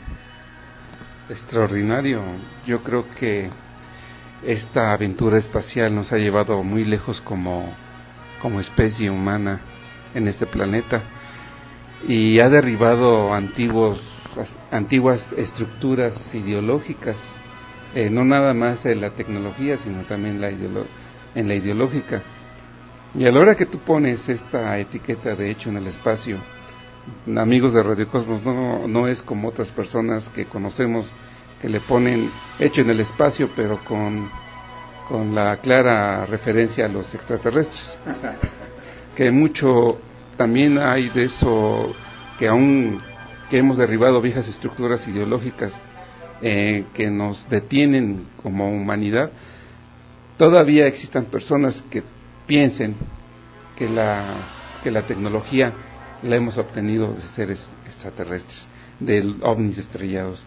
Extraordinario, 1.29 2.23
yo 2.67 2.83
creo 2.83 3.09
que 3.09 3.51
esta 4.43 4.93
aventura 4.93 5.39
espacial 5.39 5.95
nos 5.95 6.13
ha 6.13 6.19
llevado 6.19 6.63
muy 6.63 6.85
lejos 6.85 7.21
como, 7.21 7.73
como 8.41 8.61
especie 8.61 9.11
humana 9.11 9.61
en 10.15 10.29
este 10.29 10.47
planeta 10.47 11.03
y 12.09 12.41
ha 12.41 12.49
derribado 12.49 13.33
antiguos, 13.33 14.03
antiguas 14.71 15.33
estructuras 15.37 16.35
ideológicas, 16.35 17.17
eh, 17.95 18.11
no 18.11 18.25
nada 18.25 18.55
más 18.55 18.87
en 18.87 19.01
la 19.01 19.11
tecnología, 19.11 19.77
sino 19.77 20.05
también 20.05 20.41
la 20.41 20.51
en 21.35 21.49
la 21.49 21.55
ideológica. 21.55 22.23
Y 23.15 23.27
a 23.27 23.31
la 23.31 23.41
hora 23.41 23.55
que 23.55 23.67
tú 23.67 23.79
pones 23.79 24.29
esta 24.29 24.79
etiqueta 24.79 25.35
de 25.35 25.51
hecho 25.51 25.69
en 25.69 25.77
el 25.77 25.87
espacio, 25.87 26.39
amigos 27.37 27.75
de 27.75 27.83
Radio 27.83 28.09
Cosmos, 28.09 28.43
no, 28.43 28.89
no 28.89 29.07
es 29.07 29.23
como 29.23 29.49
otras 29.49 29.71
personas 29.71 30.29
que 30.31 30.47
conocemos 30.47 31.13
que 31.61 31.69
le 31.69 31.81
ponen 31.81 32.31
hecho 32.59 32.81
en 32.81 32.91
el 32.91 33.01
espacio, 33.01 33.51
pero 33.55 33.79
con, 33.85 34.29
con 35.09 35.35
la 35.35 35.59
clara 35.59 36.27
referencia 36.27 36.87
a 36.87 36.89
los 36.89 37.15
extraterrestres. 37.15 37.99
que 39.17 39.31
mucho 39.31 39.99
también 40.37 40.79
hay 40.79 41.09
de 41.11 41.25
eso, 41.25 41.95
que 42.39 42.49
aún 42.49 43.01
que 43.51 43.59
hemos 43.59 43.77
derribado 43.77 44.23
viejas 44.23 44.49
estructuras 44.49 45.07
ideológicas 45.07 45.75
eh, 46.43 46.87
que 46.95 47.11
nos 47.11 47.49
detienen 47.49 48.27
como 48.43 48.71
humanidad, 48.71 49.31
todavía 50.37 50.87
existan 50.87 51.27
personas 51.27 51.85
que 51.91 52.03
piensen 52.47 52.97
que 53.77 53.89
la, 53.89 54.25
que 54.83 54.91
la 54.91 55.07
tecnología 55.07 55.73
la 56.23 56.37
hemos 56.37 56.59
obtenido 56.59 57.13
de 57.15 57.23
seres 57.23 57.69
extraterrestres, 57.87 58.67
de 58.99 59.35
ovnis 59.43 59.79
estrellados. 59.79 60.45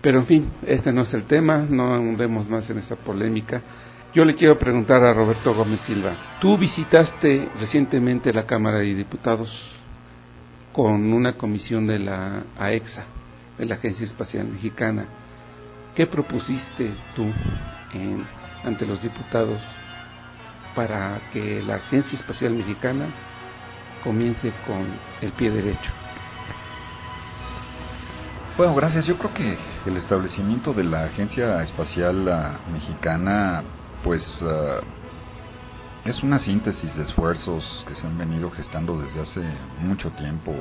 Pero 0.00 0.20
en 0.20 0.26
fin, 0.26 0.50
este 0.66 0.92
no 0.92 1.02
es 1.02 1.14
el 1.14 1.24
tema, 1.24 1.66
no 1.68 1.94
andemos 1.94 2.48
más 2.48 2.68
en 2.70 2.78
esta 2.78 2.96
polémica. 2.96 3.62
Yo 4.14 4.24
le 4.24 4.34
quiero 4.34 4.58
preguntar 4.58 5.02
a 5.04 5.12
Roberto 5.12 5.54
Gómez 5.54 5.80
Silva, 5.80 6.38
tú 6.40 6.56
visitaste 6.56 7.48
recientemente 7.60 8.32
la 8.32 8.46
Cámara 8.46 8.78
de 8.78 8.94
Diputados 8.94 9.74
con 10.72 11.12
una 11.12 11.34
comisión 11.34 11.86
de 11.86 11.98
la 11.98 12.44
AEXA, 12.58 13.04
de 13.58 13.66
la 13.66 13.76
Agencia 13.76 14.04
Espacial 14.04 14.48
Mexicana. 14.48 15.06
¿Qué 15.94 16.06
propusiste 16.06 16.90
tú 17.14 17.26
ante 18.64 18.86
los 18.86 19.02
diputados 19.02 19.60
para 20.74 21.20
que 21.32 21.62
la 21.62 21.76
Agencia 21.76 22.16
Espacial 22.16 22.52
Mexicana 22.52 23.06
comience 24.04 24.52
con 24.66 24.86
el 25.20 25.32
pie 25.32 25.50
derecho. 25.50 25.90
Bueno, 28.56 28.74
gracias. 28.74 29.06
Yo 29.06 29.18
creo 29.18 29.34
que 29.34 29.58
el 29.84 29.96
establecimiento 29.96 30.72
de 30.72 30.84
la 30.84 31.04
Agencia 31.04 31.62
Espacial 31.62 32.28
ah, 32.28 32.58
Mexicana, 32.72 33.64
pues 34.02 34.42
ah, 34.42 34.80
es 36.04 36.22
una 36.22 36.38
síntesis 36.38 36.96
de 36.96 37.02
esfuerzos 37.02 37.84
que 37.88 37.94
se 37.94 38.06
han 38.06 38.16
venido 38.16 38.50
gestando 38.50 38.98
desde 38.98 39.20
hace 39.20 39.42
mucho 39.80 40.10
tiempo. 40.10 40.54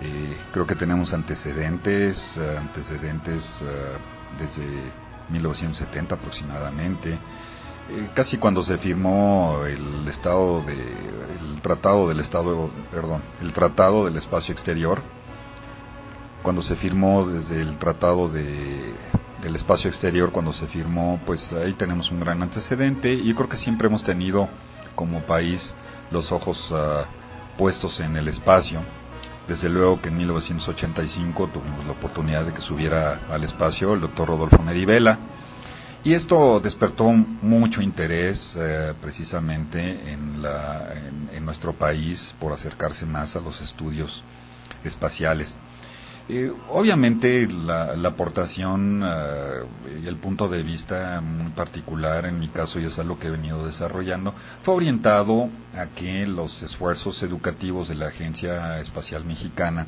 Eh, 0.00 0.36
creo 0.52 0.66
que 0.66 0.74
tenemos 0.74 1.12
antecedentes, 1.12 2.38
ah, 2.38 2.60
antecedentes 2.60 3.60
desde 4.38 4.92
1970 5.30 6.14
aproximadamente. 6.14 7.18
Eh, 7.90 8.10
casi 8.14 8.36
cuando 8.36 8.62
se 8.62 8.76
firmó 8.76 9.64
el 9.66 10.06
estado 10.08 10.60
de 10.62 10.74
el 10.74 11.60
tratado 11.62 12.06
del 12.08 12.20
estado 12.20 12.70
perdón 12.90 13.22
el 13.40 13.54
tratado 13.54 14.04
del 14.04 14.16
espacio 14.18 14.52
exterior 14.52 15.00
cuando 16.42 16.60
se 16.60 16.76
firmó 16.76 17.26
desde 17.26 17.62
el 17.62 17.78
tratado 17.78 18.28
de, 18.28 18.92
del 19.40 19.56
espacio 19.56 19.88
exterior 19.88 20.32
cuando 20.32 20.52
se 20.52 20.66
firmó 20.66 21.18
pues 21.24 21.50
ahí 21.54 21.72
tenemos 21.72 22.10
un 22.10 22.20
gran 22.20 22.42
antecedente 22.42 23.14
y 23.14 23.32
creo 23.32 23.48
que 23.48 23.56
siempre 23.56 23.88
hemos 23.88 24.04
tenido 24.04 24.50
como 24.94 25.22
país 25.22 25.74
los 26.10 26.30
ojos 26.30 26.68
ah, 26.72 27.06
puestos 27.56 28.00
en 28.00 28.18
el 28.18 28.28
espacio 28.28 28.80
desde 29.48 29.68
luego 29.70 30.00
que 30.00 30.10
en 30.10 30.18
1985 30.18 31.48
tuvimos 31.48 31.84
la 31.86 31.92
oportunidad 31.92 32.44
de 32.44 32.52
que 32.52 32.60
subiera 32.60 33.20
al 33.30 33.42
espacio 33.44 33.94
el 33.94 34.00
doctor 34.00 34.28
Rodolfo 34.28 34.62
Merivela 34.62 35.18
y 36.04 36.14
esto 36.14 36.60
despertó 36.60 37.04
mucho 37.10 37.82
interés 37.82 38.54
eh, 38.56 38.94
precisamente 39.00 40.12
en, 40.12 40.38
nuestro 41.44 41.72
país 41.72 42.34
por 42.38 42.52
acercarse 42.52 43.06
más 43.06 43.34
a 43.34 43.40
los 43.40 43.62
estudios 43.62 44.22
espaciales. 44.84 45.56
Eh, 46.30 46.52
obviamente 46.68 47.48
la, 47.48 47.94
aportación 48.06 49.02
eh, 49.02 49.62
y 50.04 50.06
el 50.06 50.16
punto 50.16 50.46
de 50.46 50.62
vista 50.62 51.22
muy 51.22 51.52
particular, 51.52 52.26
en 52.26 52.38
mi 52.38 52.48
caso, 52.48 52.78
y 52.78 52.84
es 52.84 52.98
algo 52.98 53.18
que 53.18 53.28
he 53.28 53.30
venido 53.30 53.64
desarrollando, 53.64 54.34
fue 54.62 54.74
orientado 54.74 55.48
a 55.74 55.86
que 55.86 56.26
los 56.26 56.62
esfuerzos 56.62 57.22
educativos 57.22 57.88
de 57.88 57.94
la 57.94 58.08
Agencia 58.08 58.78
Espacial 58.78 59.24
Mexicana 59.24 59.86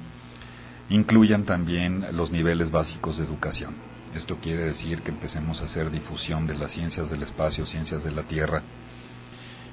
incluyan 0.88 1.44
también 1.44 2.07
los 2.12 2.31
niveles 2.31 2.70
básicos 2.70 3.18
de 3.18 3.24
educación. 3.24 3.74
Esto 4.14 4.38
quiere 4.38 4.64
decir 4.64 5.03
que 5.03 5.11
empecemos 5.11 5.61
a 5.61 5.66
hacer 5.66 5.90
difusión 5.90 6.46
de 6.46 6.55
las 6.55 6.72
ciencias 6.72 7.11
del 7.11 7.22
espacio, 7.22 7.66
ciencias 7.66 8.03
de 8.03 8.12
la 8.12 8.22
Tierra, 8.22 8.62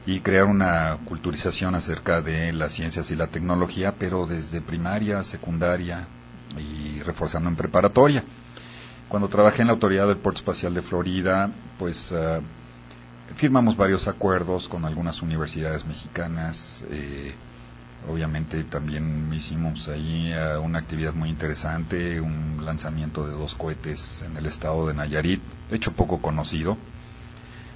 y 0.06 0.20
crear 0.20 0.44
una 0.44 0.98
culturización 1.06 1.76
acerca 1.76 2.22
de 2.22 2.52
las 2.52 2.74
ciencias 2.74 3.10
y 3.10 3.16
la 3.16 3.28
tecnología, 3.28 3.96
pero 3.98 4.28
desde 4.28 4.60
primaria, 4.60 5.24
secundaria 5.24 6.08
y 6.58 7.02
reforzando 7.02 7.50
en 7.50 7.56
preparatoria. 7.56 8.24
Cuando 9.08 9.30
trabajé 9.30 9.62
en 9.62 9.68
la 9.68 9.74
Autoridad 9.74 10.08
del 10.08 10.18
Puerto 10.18 10.40
Espacial 10.40 10.74
de 10.74 10.82
Florida, 10.82 11.50
pues 11.80 12.12
ah, 12.12 12.40
firmamos 13.36 13.76
varios 13.78 14.08
acuerdos 14.08 14.68
con 14.68 14.86
algunas 14.86 15.22
universidades 15.22 15.86
mexicanas, 15.86 16.84
eh, 16.90 17.34
Obviamente 18.06 18.64
también 18.64 19.30
hicimos 19.34 19.90
ahí 19.90 20.32
eh, 20.32 20.58
una 20.58 20.80
actividad 20.80 21.14
muy 21.14 21.30
interesante, 21.30 22.22
un 22.22 22.64
lanzamiento 22.64 23.28
de 23.28 23.34
dos 23.34 23.56
cohetes 23.56 24.24
en 24.26 24.38
el 24.38 24.46
estado 24.46 24.88
de 24.88 24.94
Nayarit, 24.94 25.42
hecho 25.72 25.92
poco 25.92 26.22
conocido, 26.22 26.78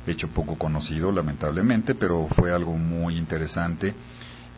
hecho 0.07 0.29
poco 0.29 0.57
conocido 0.57 1.11
lamentablemente, 1.11 1.95
pero 1.95 2.27
fue 2.35 2.53
algo 2.53 2.77
muy 2.77 3.17
interesante. 3.17 3.93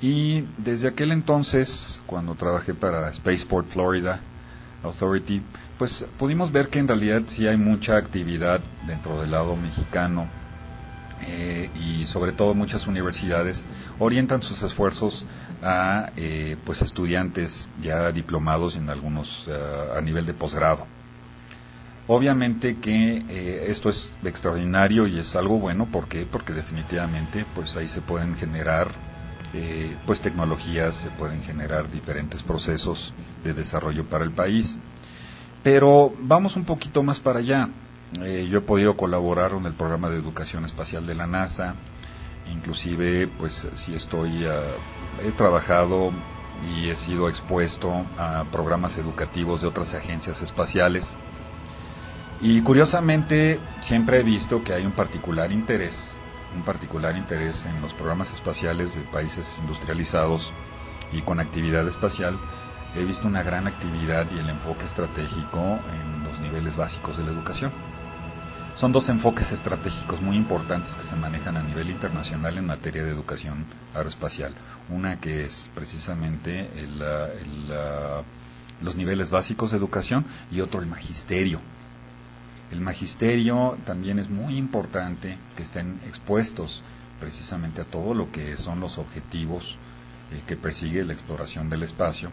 Y 0.03 0.43
desde 0.57 0.89
aquel 0.89 1.13
entonces, 1.13 2.01
cuando 2.05 2.35
trabajé 2.35 2.73
para 2.73 3.13
Spaceport 3.13 3.69
Florida 3.69 4.19
Authority, 4.83 5.41
pues 5.79 6.03
pudimos 6.19 6.51
ver 6.51 6.67
que 6.67 6.79
en 6.79 6.89
realidad 6.89 7.21
sí 7.27 7.47
hay 7.47 7.55
mucha 7.55 7.95
actividad 7.95 8.59
dentro 8.85 9.21
del 9.21 9.31
lado 9.31 9.55
mexicano 9.55 10.27
eh, 11.25 11.69
y 11.79 12.05
sobre 12.05 12.33
todo 12.33 12.53
muchas 12.53 12.85
universidades 12.85 13.63
orientan 13.97 14.43
sus 14.43 14.61
esfuerzos 14.61 15.25
a 15.61 16.11
eh, 16.17 16.57
pues 16.65 16.81
estudiantes 16.81 17.69
ya 17.81 18.11
diplomados 18.11 18.75
en 18.75 18.89
algunos 18.89 19.45
eh, 19.47 19.97
a 19.97 20.01
nivel 20.01 20.25
de 20.25 20.33
posgrado. 20.33 20.85
Obviamente 22.07 22.75
que 22.81 23.69
esto 23.71 23.89
es 23.89 24.11
extraordinario 24.25 25.07
y 25.07 25.19
es 25.19 25.33
algo 25.37 25.59
bueno, 25.59 25.85
¿por 25.85 26.09
qué? 26.09 26.27
Porque 26.29 26.51
definitivamente 26.51 27.45
pues 27.55 27.77
ahí 27.77 27.87
se 27.87 28.01
pueden 28.01 28.35
generar 28.35 28.91
pues 30.05 30.19
tecnologías, 30.19 30.95
se 30.95 31.09
pueden 31.11 31.43
generar 31.43 31.89
diferentes 31.91 32.41
procesos 32.41 33.13
de 33.43 33.53
desarrollo 33.53 34.05
para 34.05 34.23
el 34.23 34.31
país. 34.31 34.77
Pero 35.63 36.13
vamos 36.19 36.55
un 36.55 36.65
poquito 36.65 37.03
más 37.03 37.19
para 37.19 37.39
allá. 37.39 37.69
Eh, 38.21 38.47
yo 38.49 38.59
he 38.59 38.61
podido 38.61 38.95
colaborar 38.95 39.51
con 39.51 39.65
el 39.65 39.73
programa 39.73 40.09
de 40.09 40.17
educación 40.17 40.65
espacial 40.65 41.07
de 41.07 41.15
la 41.15 41.25
NASA, 41.25 41.75
inclusive 42.51 43.27
pues 43.39 43.67
sí 43.75 43.95
estoy, 43.95 44.45
ah, 44.45 44.61
he 45.25 45.31
trabajado 45.31 46.11
y 46.75 46.89
he 46.89 46.95
sido 46.95 47.27
expuesto 47.29 48.05
a 48.17 48.45
programas 48.51 48.97
educativos 48.97 49.61
de 49.61 49.67
otras 49.67 49.93
agencias 49.93 50.41
espaciales. 50.41 51.15
Y 52.41 52.61
curiosamente 52.61 53.59
siempre 53.81 54.19
he 54.19 54.23
visto 54.23 54.63
que 54.63 54.73
hay 54.73 54.85
un 54.85 54.91
particular 54.91 55.51
interés, 55.51 56.17
un 56.55 56.63
particular 56.63 57.17
interés 57.17 57.65
en 57.65 57.81
los 57.81 57.93
programas 57.93 58.31
espaciales 58.31 58.95
de 58.95 59.01
países 59.01 59.57
industrializados 59.59 60.51
y 61.11 61.21
con 61.21 61.39
actividad 61.39 61.87
espacial 61.87 62.37
he 62.95 63.03
visto 63.03 63.27
una 63.27 63.43
gran 63.43 63.67
actividad 63.67 64.27
y 64.35 64.39
el 64.39 64.49
enfoque 64.49 64.85
estratégico 64.85 65.59
en 65.59 66.23
los 66.23 66.39
niveles 66.39 66.75
básicos 66.75 67.17
de 67.17 67.23
la 67.23 67.31
educación. 67.31 67.71
Son 68.75 68.91
dos 68.91 69.07
enfoques 69.09 69.51
estratégicos 69.51 70.19
muy 70.21 70.35
importantes 70.35 70.95
que 70.95 71.03
se 71.03 71.15
manejan 71.15 71.57
a 71.57 71.63
nivel 71.63 71.89
internacional 71.89 72.57
en 72.57 72.65
materia 72.65 73.03
de 73.03 73.11
educación 73.11 73.65
aeroespacial. 73.93 74.53
Una 74.89 75.19
que 75.19 75.43
es 75.45 75.69
precisamente 75.75 76.69
los 78.81 78.95
niveles 78.95 79.29
básicos 79.29 79.71
de 79.71 79.77
educación 79.77 80.25
y 80.51 80.61
otro 80.61 80.81
el 80.81 80.87
magisterio. 80.87 81.59
El 82.73 82.81
magisterio 82.81 83.77
también 83.85 84.17
es 84.17 84.31
muy 84.31 84.57
importante 84.57 85.37
que 85.55 85.61
estén 85.61 85.99
expuestos 86.07 86.81
precisamente 87.19 87.81
a 87.81 87.85
todo 87.85 88.15
lo 88.15 88.31
que 88.31 88.57
son 88.57 88.79
los 88.79 88.97
objetivos 88.97 89.77
eh, 90.31 90.41
que 90.47 90.57
persigue 90.57 91.03
la 91.03 91.13
exploración 91.13 91.69
del 91.69 91.83
espacio, 91.83 92.31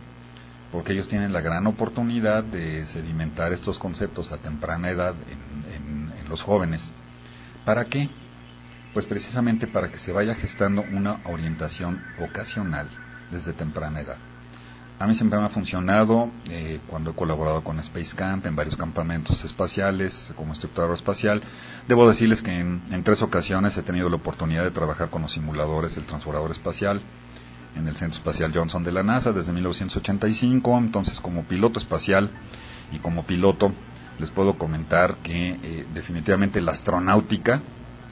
porque 0.72 0.94
ellos 0.94 1.08
tienen 1.08 1.34
la 1.34 1.42
gran 1.42 1.66
oportunidad 1.66 2.42
de 2.42 2.86
sedimentar 2.86 3.52
estos 3.52 3.78
conceptos 3.78 4.32
a 4.32 4.38
temprana 4.38 4.88
edad 4.88 5.14
en, 5.30 6.10
los 6.30 6.40
jóvenes. 6.40 6.90
¿Para 7.66 7.84
qué? 7.84 8.08
Pues 8.94 9.04
precisamente 9.04 9.66
para 9.66 9.90
que 9.90 9.98
se 9.98 10.12
vaya 10.12 10.34
gestando 10.36 10.80
una 10.80 11.20
orientación 11.24 12.00
vocacional 12.18 12.88
desde 13.30 13.52
temprana 13.52 14.00
edad. 14.00 14.29
A 15.00 15.06
mí 15.06 15.14
siempre 15.14 15.38
me 15.38 15.46
ha 15.46 15.48
funcionado 15.48 16.28
eh, 16.50 16.78
cuando 16.86 17.12
he 17.12 17.14
colaborado 17.14 17.64
con 17.64 17.80
Space 17.80 18.14
Camp 18.14 18.44
en 18.44 18.54
varios 18.54 18.76
campamentos 18.76 19.42
espaciales 19.46 20.30
como 20.36 20.50
instructor 20.50 20.92
espacial. 20.92 21.42
Debo 21.88 22.06
decirles 22.06 22.42
que 22.42 22.52
en, 22.52 23.02
tres 23.02 23.22
ocasiones 23.22 23.74
he 23.78 23.82
tenido 23.82 24.10
la 24.10 24.16
oportunidad 24.16 24.62
de 24.62 24.70
trabajar 24.72 25.08
con 25.08 25.22
los 25.22 25.32
simuladores 25.32 25.94
del 25.94 26.04
transbordador 26.04 26.50
espacial 26.50 27.00
en 27.76 27.88
el 27.88 27.96
Centro 27.96 28.18
Espacial 28.18 28.52
Johnson 28.54 28.84
de 28.84 28.92
la 28.92 29.02
NASA 29.02 29.32
desde 29.32 29.54
1985. 29.54 30.76
Entonces, 30.76 31.18
como 31.18 31.44
piloto 31.44 31.78
espacial 31.78 32.28
y 32.92 32.98
como 32.98 33.24
piloto, 33.24 33.72
les 34.18 34.30
puedo 34.30 34.58
comentar 34.58 35.14
que 35.22 35.56
eh, 35.62 35.86
definitivamente 35.94 36.60
la 36.60 36.72
astronáutica, 36.72 37.62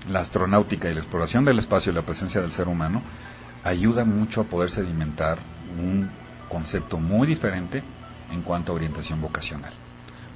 la 0.08 0.20
astronáutica 0.20 0.88
y 0.88 0.94
la 0.94 1.00
exploración 1.00 1.44
del 1.44 1.58
espacio 1.58 1.92
y 1.92 1.94
la 1.94 2.00
presencia 2.00 2.40
del 2.40 2.52
ser 2.52 2.66
humano 2.66 3.02
ayuda 3.62 4.06
mucho 4.06 4.40
a 4.40 4.44
poder 4.44 4.70
sedimentar 4.70 5.36
un 5.78 6.08
concepto 6.48 6.98
muy 6.98 7.26
diferente 7.26 7.82
en 8.32 8.42
cuanto 8.42 8.72
a 8.72 8.74
orientación 8.74 9.20
vocacional. 9.20 9.72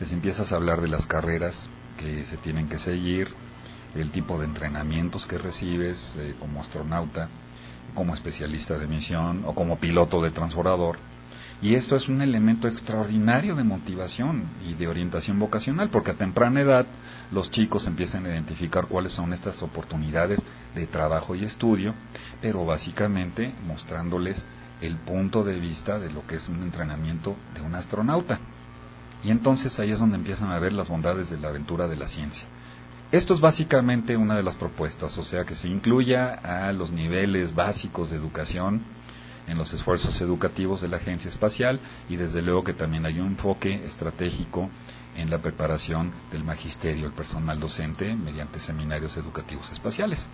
Les 0.00 0.12
empiezas 0.12 0.52
a 0.52 0.56
hablar 0.56 0.80
de 0.80 0.88
las 0.88 1.06
carreras 1.06 1.68
que 1.98 2.24
se 2.26 2.36
tienen 2.36 2.68
que 2.68 2.78
seguir, 2.78 3.28
el 3.94 4.10
tipo 4.10 4.38
de 4.38 4.46
entrenamientos 4.46 5.26
que 5.26 5.38
recibes 5.38 6.14
eh, 6.16 6.34
como 6.38 6.60
astronauta, 6.60 7.28
como 7.94 8.14
especialista 8.14 8.78
de 8.78 8.86
misión 8.86 9.42
o 9.46 9.54
como 9.54 9.78
piloto 9.78 10.22
de 10.22 10.30
transbordador. 10.30 10.98
Y 11.60 11.76
esto 11.76 11.94
es 11.94 12.08
un 12.08 12.22
elemento 12.22 12.66
extraordinario 12.66 13.54
de 13.54 13.62
motivación 13.62 14.46
y 14.66 14.74
de 14.74 14.88
orientación 14.88 15.38
vocacional, 15.38 15.90
porque 15.90 16.10
a 16.10 16.14
temprana 16.14 16.60
edad 16.60 16.86
los 17.30 17.50
chicos 17.50 17.86
empiezan 17.86 18.26
a 18.26 18.30
identificar 18.30 18.86
cuáles 18.86 19.12
son 19.12 19.32
estas 19.32 19.62
oportunidades 19.62 20.42
de 20.74 20.86
trabajo 20.88 21.36
y 21.36 21.44
estudio, 21.44 21.94
pero 22.40 22.64
básicamente 22.64 23.54
mostrándoles 23.64 24.44
el 24.82 24.96
punto 24.96 25.44
de 25.44 25.58
vista 25.58 25.98
de 25.98 26.10
lo 26.10 26.26
que 26.26 26.36
es 26.36 26.48
un 26.48 26.62
entrenamiento 26.62 27.36
de 27.54 27.60
un 27.60 27.74
astronauta. 27.74 28.38
Y 29.24 29.30
entonces 29.30 29.78
ahí 29.78 29.92
es 29.92 30.00
donde 30.00 30.16
empiezan 30.16 30.50
a 30.50 30.58
ver 30.58 30.72
las 30.72 30.88
bondades 30.88 31.30
de 31.30 31.38
la 31.38 31.48
aventura 31.48 31.86
de 31.86 31.96
la 31.96 32.08
ciencia. 32.08 32.46
Esto 33.12 33.34
es 33.34 33.40
básicamente 33.40 34.16
una 34.16 34.36
de 34.36 34.42
las 34.42 34.56
propuestas, 34.56 35.16
o 35.18 35.24
sea, 35.24 35.44
que 35.44 35.54
se 35.54 35.68
incluya 35.68 36.32
a 36.32 36.72
los 36.72 36.90
niveles 36.90 37.54
básicos 37.54 38.10
de 38.10 38.16
educación 38.16 38.82
en 39.46 39.58
los 39.58 39.72
esfuerzos 39.72 40.20
educativos 40.20 40.80
de 40.80 40.88
la 40.88 40.96
Agencia 40.96 41.28
Espacial 41.28 41.80
y 42.08 42.16
desde 42.16 42.42
luego 42.42 42.64
que 42.64 42.72
también 42.72 43.04
hay 43.06 43.20
un 43.20 43.28
enfoque 43.28 43.84
estratégico 43.84 44.70
en 45.14 45.30
la 45.30 45.38
preparación 45.38 46.10
del 46.30 46.42
magisterio, 46.42 47.06
el 47.06 47.12
personal 47.12 47.60
docente, 47.60 48.14
mediante 48.14 48.60
seminarios 48.60 49.16
educativos 49.16 49.70
espaciales. 49.70 50.26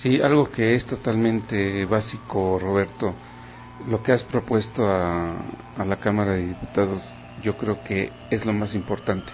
Sí, 0.00 0.18
algo 0.22 0.50
que 0.50 0.74
es 0.74 0.86
totalmente 0.86 1.84
básico, 1.84 2.58
Roberto. 2.58 3.12
Lo 3.86 4.02
que 4.02 4.12
has 4.12 4.24
propuesto 4.24 4.88
a, 4.88 5.34
la 5.76 5.96
Cámara 5.96 6.32
de 6.32 6.46
Diputados, 6.46 7.06
yo 7.42 7.54
creo 7.58 7.82
que 7.84 8.10
es 8.30 8.46
lo 8.46 8.54
más 8.54 8.74
importante. 8.74 9.30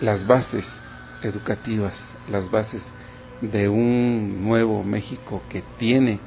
Las 0.00 0.24
bases 0.24 0.72
educativas, 1.24 2.00
las 2.30 2.48
bases 2.48 2.84
de 3.40 3.68
un 3.68 4.44
nuevo 4.44 4.84
México 4.84 5.42
que 5.50 5.64
tiene 5.80 6.20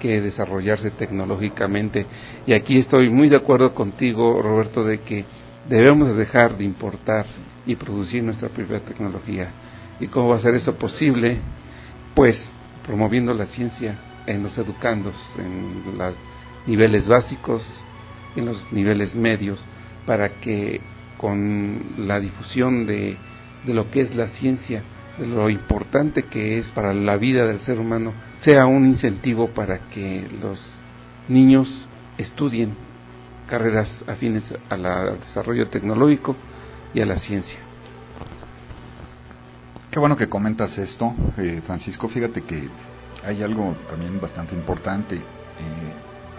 que 0.00 0.20
desarrollarse 0.20 0.90
tecnológicamente. 0.90 2.06
Y 2.44 2.54
aquí 2.54 2.78
estoy 2.78 3.08
muy 3.08 3.28
de 3.28 3.36
acuerdo 3.36 3.72
contigo, 3.72 4.42
Roberto, 4.42 4.82
de 4.82 4.98
que 4.98 5.24
debemos 5.68 6.16
dejar 6.16 6.58
de 6.58 6.64
importar 6.64 7.24
y 7.66 7.76
producir 7.76 8.24
nuestra 8.24 8.48
propia 8.48 8.80
tecnología. 8.80 9.48
¿Y 10.00 10.08
cómo 10.08 10.30
va 10.30 10.36
a 10.36 10.40
ser 10.40 10.56
eso 10.56 10.74
posible? 10.74 11.38
Pues 12.18 12.50
promoviendo 12.84 13.32
la 13.32 13.46
ciencia 13.46 13.96
en 14.26 14.42
los 14.42 14.58
educandos, 14.58 15.14
en 15.38 15.96
los 15.96 16.16
niveles 16.66 17.06
básicos, 17.06 17.62
en 18.34 18.44
los 18.46 18.72
niveles 18.72 19.14
medios, 19.14 19.64
para 20.04 20.28
que 20.40 20.80
con 21.16 21.80
la 21.96 22.18
difusión 22.18 22.86
de, 22.86 23.16
de 23.64 23.72
lo 23.72 23.88
que 23.92 24.00
es 24.00 24.16
la 24.16 24.26
ciencia, 24.26 24.82
de 25.16 25.28
lo 25.28 25.48
importante 25.48 26.24
que 26.24 26.58
es 26.58 26.72
para 26.72 26.92
la 26.92 27.16
vida 27.16 27.46
del 27.46 27.60
ser 27.60 27.78
humano, 27.78 28.12
sea 28.40 28.66
un 28.66 28.86
incentivo 28.86 29.50
para 29.50 29.78
que 29.78 30.26
los 30.42 30.60
niños 31.28 31.88
estudien 32.18 32.72
carreras 33.46 34.02
afines 34.08 34.52
al 34.68 35.20
desarrollo 35.20 35.68
tecnológico 35.68 36.34
y 36.92 37.00
a 37.00 37.06
la 37.06 37.16
ciencia. 37.16 37.67
Qué 39.98 40.00
bueno 40.00 40.16
que 40.16 40.28
comentas 40.28 40.78
esto, 40.78 41.12
eh, 41.38 41.60
Francisco. 41.66 42.06
Fíjate 42.06 42.42
que 42.42 42.68
hay 43.24 43.42
algo 43.42 43.74
también 43.90 44.20
bastante 44.20 44.54
importante. 44.54 45.16
Eh, 45.16 45.22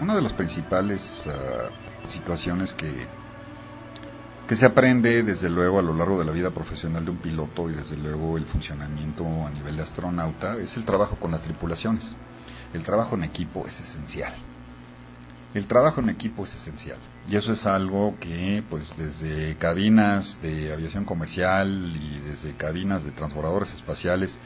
una 0.00 0.14
de 0.16 0.22
las 0.22 0.32
principales 0.32 1.26
ah, 1.26 1.68
situaciones 2.08 2.72
que, 2.72 3.06
que 4.48 4.56
se 4.56 4.64
aprende 4.64 5.22
desde 5.22 5.50
luego 5.50 5.78
a 5.78 5.82
lo 5.82 5.92
largo 5.92 6.18
de 6.18 6.24
la 6.24 6.32
vida 6.32 6.48
profesional 6.50 7.04
de 7.04 7.10
un 7.10 7.18
piloto 7.18 7.68
y 7.68 7.74
desde 7.74 7.98
luego 7.98 8.38
el 8.38 8.46
funcionamiento 8.46 9.26
a 9.26 9.50
nivel 9.50 9.76
de 9.76 9.82
astronauta 9.82 10.56
es 10.56 10.78
el 10.78 10.86
trabajo 10.86 11.16
con 11.16 11.30
las 11.30 11.42
tripulaciones. 11.42 12.16
El 12.72 12.82
trabajo 12.82 13.14
en 13.14 13.24
equipo 13.24 13.66
es 13.66 13.78
esencial. 13.78 14.32
El 15.52 15.66
trabajo 15.66 16.00
en 16.00 16.10
equipo 16.10 16.44
es 16.44 16.54
esencial 16.54 16.98
y 17.28 17.36
eso 17.36 17.52
es 17.52 17.66
algo 17.66 18.16
que 18.20 18.62
pues 18.70 18.94
desde 18.96 19.56
cabinas 19.56 20.38
de 20.40 20.72
aviación 20.72 21.04
comercial 21.04 21.96
y 21.96 22.20
desde 22.20 22.54
cabinas 22.54 23.04
de 23.04 23.10
transbordadores 23.10 23.72
espaciales 23.74 24.38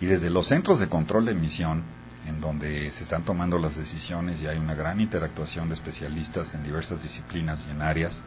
y 0.00 0.06
desde 0.06 0.30
los 0.30 0.46
centros 0.46 0.78
de 0.78 0.88
control 0.88 1.24
de 1.24 1.32
emisión 1.32 1.82
en 2.26 2.40
donde 2.40 2.90
se 2.92 3.02
están 3.02 3.24
tomando 3.24 3.58
las 3.58 3.76
decisiones 3.76 4.40
y 4.42 4.46
hay 4.46 4.58
una 4.58 4.74
gran 4.74 5.00
interactuación 5.00 5.68
de 5.68 5.74
especialistas 5.74 6.54
en 6.54 6.62
diversas 6.62 7.02
disciplinas 7.02 7.66
y 7.66 7.70
en 7.72 7.82
áreas, 7.82 8.22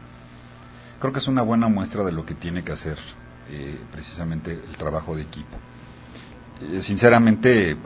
creo 1.00 1.12
que 1.12 1.18
es 1.18 1.28
una 1.28 1.42
buena 1.42 1.68
muestra 1.68 2.04
de 2.04 2.12
lo 2.12 2.24
que 2.24 2.34
tiene 2.34 2.62
que 2.62 2.72
hacer 2.72 2.98
eh, 3.50 3.78
precisamente 3.90 4.52
el 4.52 4.76
trabajo 4.76 5.16
de 5.16 5.22
equipo. 5.22 5.56
Eh, 6.60 6.82
sinceramente 6.82 7.76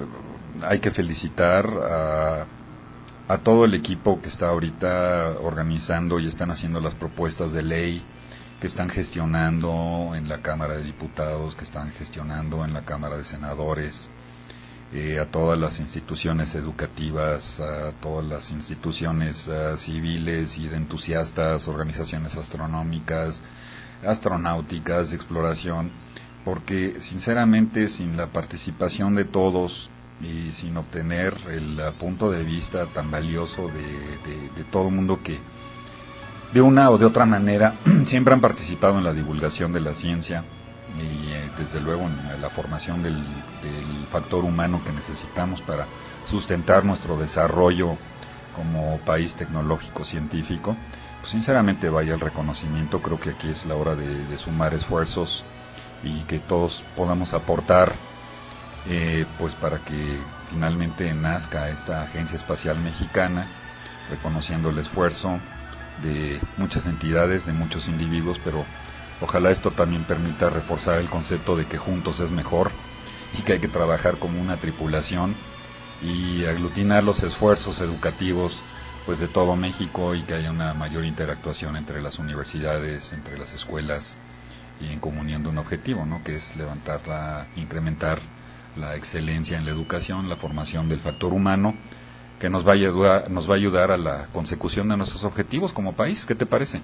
hay 0.62 0.80
que 0.80 0.90
felicitar 0.90 1.66
a 1.66 2.46
a 3.32 3.38
todo 3.38 3.64
el 3.64 3.72
equipo 3.72 4.20
que 4.20 4.28
está 4.28 4.50
ahorita 4.50 5.38
organizando 5.40 6.20
y 6.20 6.26
están 6.26 6.50
haciendo 6.50 6.82
las 6.82 6.94
propuestas 6.94 7.54
de 7.54 7.62
ley, 7.62 8.02
que 8.60 8.66
están 8.66 8.90
gestionando 8.90 10.12
en 10.14 10.28
la 10.28 10.42
Cámara 10.42 10.74
de 10.74 10.82
Diputados, 10.82 11.56
que 11.56 11.64
están 11.64 11.92
gestionando 11.92 12.62
en 12.62 12.74
la 12.74 12.84
Cámara 12.84 13.16
de 13.16 13.24
Senadores, 13.24 14.10
eh, 14.92 15.18
a 15.18 15.24
todas 15.30 15.58
las 15.58 15.80
instituciones 15.80 16.54
educativas, 16.54 17.58
a 17.58 17.92
todas 18.02 18.26
las 18.26 18.50
instituciones 18.50 19.48
eh, 19.48 19.78
civiles 19.78 20.58
y 20.58 20.68
de 20.68 20.76
entusiastas, 20.76 21.68
organizaciones 21.68 22.36
astronómicas, 22.36 23.40
astronáuticas, 24.06 25.08
de 25.08 25.16
exploración, 25.16 25.90
porque 26.44 26.96
sinceramente 27.00 27.88
sin 27.88 28.14
la 28.18 28.26
participación 28.26 29.14
de 29.14 29.24
todos, 29.24 29.88
y 30.22 30.52
sin 30.52 30.76
obtener 30.76 31.34
el 31.50 31.80
punto 31.98 32.30
de 32.30 32.44
vista 32.44 32.86
tan 32.86 33.10
valioso 33.10 33.68
de, 33.68 34.64
todo 34.70 34.88
el 34.88 34.94
mundo 34.94 35.20
que 35.22 35.38
de 36.52 36.60
una 36.60 36.90
o 36.90 36.98
de 36.98 37.06
otra 37.06 37.26
manera 37.26 37.74
siempre 38.06 38.32
han 38.34 38.40
participado 38.40 38.98
en 38.98 39.04
la 39.04 39.12
divulgación 39.12 39.72
de 39.72 39.80
la 39.80 39.94
ciencia 39.94 40.44
y 40.98 41.32
eh, 41.32 41.50
desde 41.58 41.80
luego 41.80 42.02
en 42.02 42.40
la 42.40 42.50
formación 42.50 43.02
del, 43.02 43.16
factor 44.10 44.44
humano 44.44 44.82
que 44.84 44.92
necesitamos 44.92 45.62
para 45.62 45.86
sustentar 46.30 46.84
nuestro 46.84 47.16
desarrollo 47.16 47.96
como 48.54 48.98
país 49.06 49.34
tecnológico 49.34 50.04
científico 50.04 50.76
pues 51.20 51.32
sinceramente 51.32 51.88
vaya 51.88 52.12
el 52.12 52.20
reconocimiento 52.20 53.00
creo 53.00 53.18
que 53.18 53.30
aquí 53.30 53.48
es 53.48 53.64
la 53.64 53.74
hora 53.74 53.94
de 53.94 54.36
sumar 54.36 54.74
esfuerzos 54.74 55.44
y 56.02 56.20
que 56.24 56.40
todos 56.40 56.84
podamos 56.94 57.32
aportar 57.32 57.94
eh, 58.88 59.26
pues 59.38 59.54
para 59.54 59.78
que 59.78 60.18
finalmente 60.50 61.12
nazca 61.14 61.68
esta 61.68 62.02
Agencia 62.02 62.36
Espacial 62.36 62.78
Mexicana 62.80 63.46
reconociendo 64.10 64.70
el 64.70 64.78
esfuerzo 64.78 65.38
de 66.02 66.40
muchas 66.56 66.86
entidades, 66.86 67.46
de 67.46 67.52
muchos 67.52 67.86
individuos, 67.88 68.40
pero 68.44 68.64
ojalá 69.20 69.50
esto 69.50 69.70
también 69.70 70.04
permita 70.04 70.50
reforzar 70.50 70.98
el 70.98 71.08
concepto 71.08 71.56
de 71.56 71.66
que 71.66 71.78
juntos 71.78 72.20
es 72.20 72.30
mejor 72.30 72.70
y 73.38 73.42
que 73.42 73.54
hay 73.54 73.60
que 73.60 73.68
trabajar 73.68 74.18
como 74.18 74.40
una 74.40 74.56
tripulación 74.56 75.34
y 76.02 76.44
aglutinar 76.44 77.04
los 77.04 77.22
esfuerzos 77.22 77.80
educativos 77.80 78.58
pues 79.06 79.18
de 79.18 79.28
todo 79.28 79.56
México 79.56 80.14
y 80.14 80.22
que 80.22 80.34
haya 80.34 80.50
una 80.50 80.74
mayor 80.74 81.04
interactuación 81.04 81.76
entre 81.76 82.02
las 82.02 82.18
universidades, 82.18 83.12
entre 83.12 83.38
las 83.38 83.52
escuelas 83.52 84.16
y 84.80 84.92
en 84.92 85.00
comunión 85.00 85.42
de 85.42 85.48
un 85.48 85.58
objetivo, 85.58 86.04
¿no? 86.06 86.22
que 86.22 86.36
es 86.36 86.54
levantar 86.56 87.06
la, 87.06 87.46
incrementar 87.56 88.20
la 88.76 88.96
excelencia 88.96 89.58
en 89.58 89.64
la 89.64 89.70
educación, 89.70 90.28
la 90.28 90.36
formación 90.36 90.88
del 90.88 91.00
factor 91.00 91.32
humano, 91.32 91.74
que 92.40 92.50
nos 92.50 92.66
va 92.66 92.72
a 92.72 92.74
ayudar, 92.74 93.30
nos 93.30 93.48
va 93.48 93.54
a, 93.54 93.56
ayudar 93.56 93.90
a 93.90 93.96
la 93.96 94.26
consecución 94.32 94.88
de 94.88 94.96
nuestros 94.96 95.24
objetivos 95.24 95.72
como 95.72 95.92
país. 95.94 96.26
¿Qué 96.26 96.34
te 96.34 96.46
parece? 96.46 96.80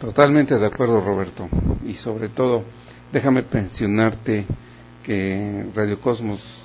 Totalmente 0.00 0.58
de 0.58 0.66
acuerdo, 0.66 1.00
Roberto. 1.00 1.48
Y 1.86 1.94
sobre 1.94 2.28
todo, 2.28 2.64
déjame 3.12 3.44
mencionarte 3.50 4.44
que 5.02 5.66
Radio 5.74 6.00
Cosmos 6.00 6.62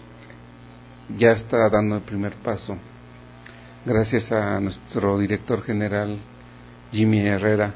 ya 1.15 1.31
está 1.31 1.69
dando 1.69 1.95
el 1.95 2.01
primer 2.01 2.33
paso. 2.33 2.77
Gracias 3.85 4.31
a 4.31 4.59
nuestro 4.59 5.17
director 5.17 5.63
general, 5.63 6.17
Jimmy 6.91 7.21
Herrera, 7.21 7.73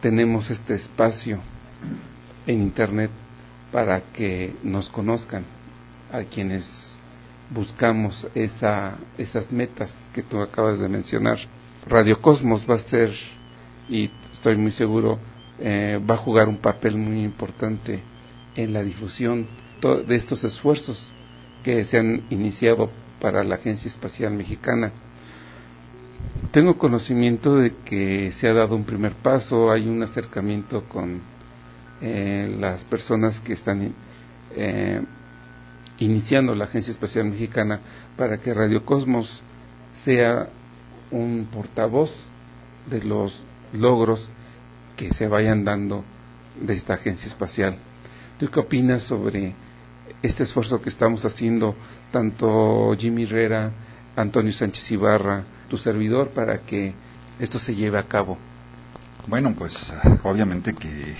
tenemos 0.00 0.50
este 0.50 0.74
espacio 0.74 1.40
en 2.46 2.62
Internet 2.62 3.10
para 3.72 4.00
que 4.00 4.54
nos 4.62 4.88
conozcan 4.88 5.44
a 6.12 6.22
quienes 6.22 6.98
buscamos 7.50 8.26
esa, 8.34 8.96
esas 9.18 9.50
metas 9.52 9.94
que 10.12 10.22
tú 10.22 10.40
acabas 10.40 10.78
de 10.78 10.88
mencionar. 10.88 11.38
Radio 11.88 12.20
Cosmos 12.20 12.66
va 12.68 12.76
a 12.76 12.78
ser, 12.78 13.12
y 13.88 14.10
estoy 14.32 14.56
muy 14.56 14.70
seguro, 14.70 15.18
eh, 15.58 16.00
va 16.08 16.14
a 16.14 16.18
jugar 16.18 16.48
un 16.48 16.58
papel 16.58 16.96
muy 16.96 17.22
importante 17.22 18.00
en 18.56 18.72
la 18.72 18.82
difusión 18.82 19.46
de 20.06 20.16
estos 20.16 20.44
esfuerzos 20.44 21.12
que 21.64 21.84
se 21.84 21.98
han 21.98 22.24
iniciado 22.30 22.90
para 23.20 23.44
la 23.44 23.56
Agencia 23.56 23.88
Espacial 23.88 24.32
Mexicana. 24.32 24.92
Tengo 26.52 26.76
conocimiento 26.76 27.56
de 27.56 27.74
que 27.84 28.32
se 28.32 28.48
ha 28.48 28.54
dado 28.54 28.76
un 28.76 28.84
primer 28.84 29.12
paso, 29.12 29.70
hay 29.70 29.88
un 29.88 30.02
acercamiento 30.02 30.84
con 30.84 31.20
eh, 32.00 32.54
las 32.58 32.82
personas 32.84 33.40
que 33.40 33.52
están 33.52 33.92
eh, 34.56 35.02
iniciando 35.98 36.54
la 36.54 36.64
Agencia 36.64 36.90
Espacial 36.90 37.26
Mexicana 37.26 37.80
para 38.16 38.38
que 38.38 38.54
Radio 38.54 38.84
Cosmos 38.84 39.42
sea 40.04 40.48
un 41.10 41.48
portavoz 41.52 42.10
de 42.88 43.02
los 43.02 43.42
logros 43.72 44.30
que 44.96 45.12
se 45.12 45.28
vayan 45.28 45.64
dando 45.64 46.04
de 46.60 46.74
esta 46.74 46.94
agencia 46.94 47.28
espacial. 47.28 47.76
¿Tú 48.38 48.48
qué 48.48 48.60
opinas 48.60 49.02
sobre 49.02 49.54
este 50.22 50.44
esfuerzo 50.44 50.80
que 50.80 50.88
estamos 50.88 51.24
haciendo, 51.24 51.74
tanto 52.10 52.94
Jimmy 52.98 53.24
Herrera, 53.24 53.70
Antonio 54.16 54.52
Sánchez 54.52 54.90
Ibarra, 54.92 55.44
tu 55.68 55.78
servidor, 55.78 56.30
para 56.30 56.58
que 56.58 56.92
esto 57.38 57.58
se 57.58 57.74
lleve 57.74 57.98
a 57.98 58.04
cabo? 58.04 58.38
Bueno, 59.26 59.54
pues 59.56 59.92
obviamente 60.22 60.74
que 60.74 61.14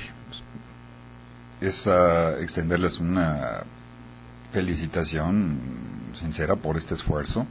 es 1.60 1.86
extenderles 2.40 2.98
una 2.98 3.62
felicitación 4.52 5.58
sincera 6.18 6.56
por 6.56 6.76
este 6.76 6.94
esfuerzo 6.94 7.46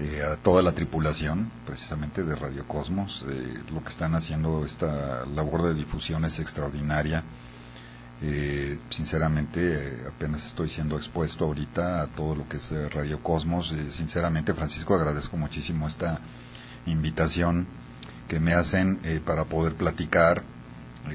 eh, 0.00 0.24
a 0.24 0.34
toda 0.36 0.60
la 0.60 0.72
tripulación 0.72 1.52
precisamente 1.64 2.24
de 2.24 2.34
Radio 2.34 2.66
Cosmos. 2.66 3.24
Eh, 3.28 3.60
lo 3.72 3.82
que 3.82 3.90
están 3.90 4.16
haciendo, 4.16 4.64
esta 4.66 5.24
labor 5.24 5.62
de 5.62 5.74
difusión 5.74 6.24
es 6.24 6.40
extraordinaria. 6.40 7.22
Eh, 8.20 8.78
sinceramente, 8.90 10.02
apenas 10.08 10.44
estoy 10.46 10.68
siendo 10.68 10.96
expuesto 10.96 11.44
ahorita 11.44 12.02
a 12.02 12.06
todo 12.08 12.34
lo 12.34 12.48
que 12.48 12.56
es 12.56 12.72
Radio 12.92 13.22
Cosmos. 13.22 13.72
sinceramente, 13.92 14.52
Francisco, 14.52 14.96
agradezco 14.96 15.36
muchísimo 15.36 15.86
esta 15.86 16.18
invitación 16.86 17.66
que 18.26 18.40
me 18.40 18.54
hacen 18.54 18.98
para 19.24 19.44
poder 19.44 19.74
platicar 19.74 20.42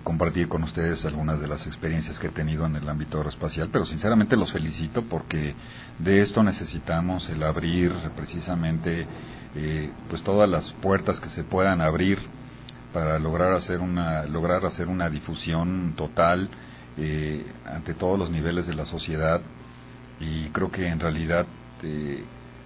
compartir 0.03 0.47
con 0.47 0.63
ustedes 0.63 1.03
algunas 1.05 1.39
de 1.39 1.47
las 1.47 1.65
experiencias 1.65 2.19
que 2.19 2.27
he 2.27 2.31
tenido 2.31 2.65
en 2.65 2.75
el 2.75 2.87
ámbito 2.87 3.17
aeroespacial, 3.17 3.69
pero 3.71 3.85
sinceramente 3.85 4.35
los 4.35 4.51
felicito 4.51 5.03
porque 5.03 5.55
de 5.97 6.21
esto 6.21 6.43
necesitamos 6.43 7.27
el 7.29 7.41
abrir 7.43 7.91
precisamente 8.15 9.07
eh, 9.55 9.89
pues 10.07 10.21
todas 10.21 10.47
las 10.47 10.71
puertas 10.73 11.19
que 11.19 11.29
se 11.29 11.43
puedan 11.43 11.81
abrir 11.81 12.19
para 12.93 13.19
lograr 13.19 13.53
hacer 13.53 13.79
una 13.79 14.23
lograr 14.25 14.65
hacer 14.65 14.87
una 14.87 15.09
difusión 15.09 15.93
total 15.95 16.49
eh, 16.97 17.45
ante 17.65 17.93
todos 17.93 18.17
los 18.17 18.29
niveles 18.29 18.67
de 18.67 18.75
la 18.75 18.85
sociedad. 18.85 19.41
Y 20.19 20.49
creo 20.49 20.71
que 20.71 20.87
en 20.87 20.99
realidad 20.99 21.47
eh, 21.81 22.23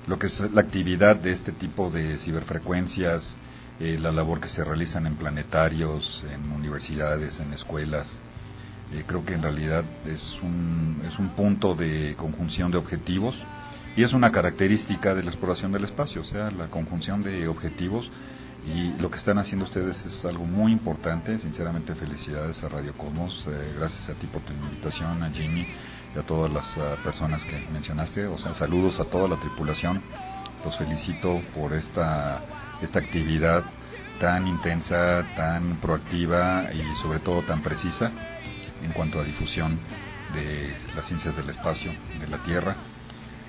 lo 0.07 0.19
que 0.19 0.27
es 0.27 0.39
la 0.39 0.61
actividad 0.61 1.15
de 1.15 1.31
este 1.31 1.51
tipo 1.51 1.89
de 1.89 2.17
ciberfrecuencias 2.17 3.37
eh, 3.79 3.97
la 3.99 4.11
labor 4.11 4.39
que 4.39 4.47
se 4.47 4.63
realizan 4.63 5.07
en 5.07 5.15
planetarios, 5.15 6.23
en 6.31 6.51
universidades, 6.51 7.39
en 7.39 7.53
escuelas. 7.53 8.21
Eh, 8.93 9.03
creo 9.05 9.25
que 9.25 9.33
en 9.33 9.41
realidad 9.41 9.83
es 10.05 10.37
un, 10.43 11.01
es 11.07 11.17
un 11.19 11.29
punto 11.29 11.75
de 11.75 12.15
conjunción 12.17 12.71
de 12.71 12.77
objetivos 12.77 13.35
y 13.95 14.03
es 14.03 14.13
una 14.13 14.31
característica 14.31 15.15
de 15.15 15.23
la 15.23 15.29
exploración 15.29 15.71
del 15.71 15.83
espacio, 15.83 16.21
o 16.21 16.25
sea, 16.25 16.51
la 16.51 16.67
conjunción 16.67 17.23
de 17.23 17.47
objetivos 17.47 18.11
y 18.65 18.93
lo 19.01 19.11
que 19.11 19.17
están 19.17 19.37
haciendo 19.37 19.65
ustedes 19.65 20.05
es 20.05 20.23
algo 20.25 20.45
muy 20.45 20.71
importante. 20.71 21.37
Sinceramente, 21.39 21.95
felicidades 21.95 22.63
a 22.63 22.69
Radio 22.69 22.93
Cosmos. 22.93 23.45
Eh, 23.47 23.73
gracias 23.77 24.09
a 24.09 24.13
ti 24.13 24.27
por 24.27 24.41
tu 24.41 24.53
invitación, 24.53 25.21
a 25.21 25.29
Jimmy 25.29 25.67
y 26.15 26.19
a 26.19 26.23
todas 26.23 26.51
las 26.51 26.77
ah, 26.77 26.95
personas 27.03 27.43
que 27.43 27.67
mencionaste. 27.73 28.25
O 28.27 28.37
sea, 28.37 28.53
saludos 28.53 28.99
a 28.99 29.05
toda 29.05 29.27
la 29.27 29.35
tripulación. 29.35 30.01
Los 30.63 30.77
felicito 30.77 31.41
por 31.53 31.73
esta 31.73 32.41
esta 32.83 32.99
actividad 32.99 33.63
tan 34.19 34.47
intensa, 34.47 35.25
tan 35.35 35.77
proactiva 35.77 36.69
y 36.73 36.95
sobre 37.01 37.19
todo 37.19 37.41
tan 37.41 37.61
precisa 37.61 38.11
en 38.81 38.91
cuanto 38.91 39.19
a 39.19 39.23
difusión 39.23 39.77
de 40.33 40.73
las 40.95 41.07
ciencias 41.07 41.35
del 41.35 41.49
espacio, 41.49 41.91
de 42.19 42.27
la 42.27 42.37
Tierra 42.43 42.75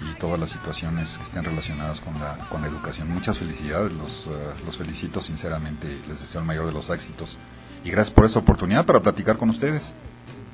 y 0.01 0.19
todas 0.19 0.39
las 0.39 0.51
situaciones 0.51 1.17
que 1.17 1.25
estén 1.25 1.45
relacionadas 1.45 2.01
con 2.01 2.19
la, 2.19 2.37
con 2.51 2.61
la 2.61 2.69
educación. 2.69 3.09
Muchas 3.09 3.39
felicidades, 3.39 3.93
los, 3.93 4.27
eh, 4.27 4.53
los 4.67 4.77
felicito 4.77 5.21
sinceramente, 5.21 6.01
les 6.09 6.21
deseo 6.21 6.41
el 6.41 6.47
mayor 6.47 6.67
de 6.67 6.73
los 6.73 6.91
éxitos 6.91 7.37
y 7.85 7.91
gracias 7.91 8.15
por 8.15 8.25
esta 8.25 8.39
oportunidad 8.39 8.85
para 8.85 9.01
platicar 9.01 9.37
con 9.37 9.51
ustedes. 9.51 9.93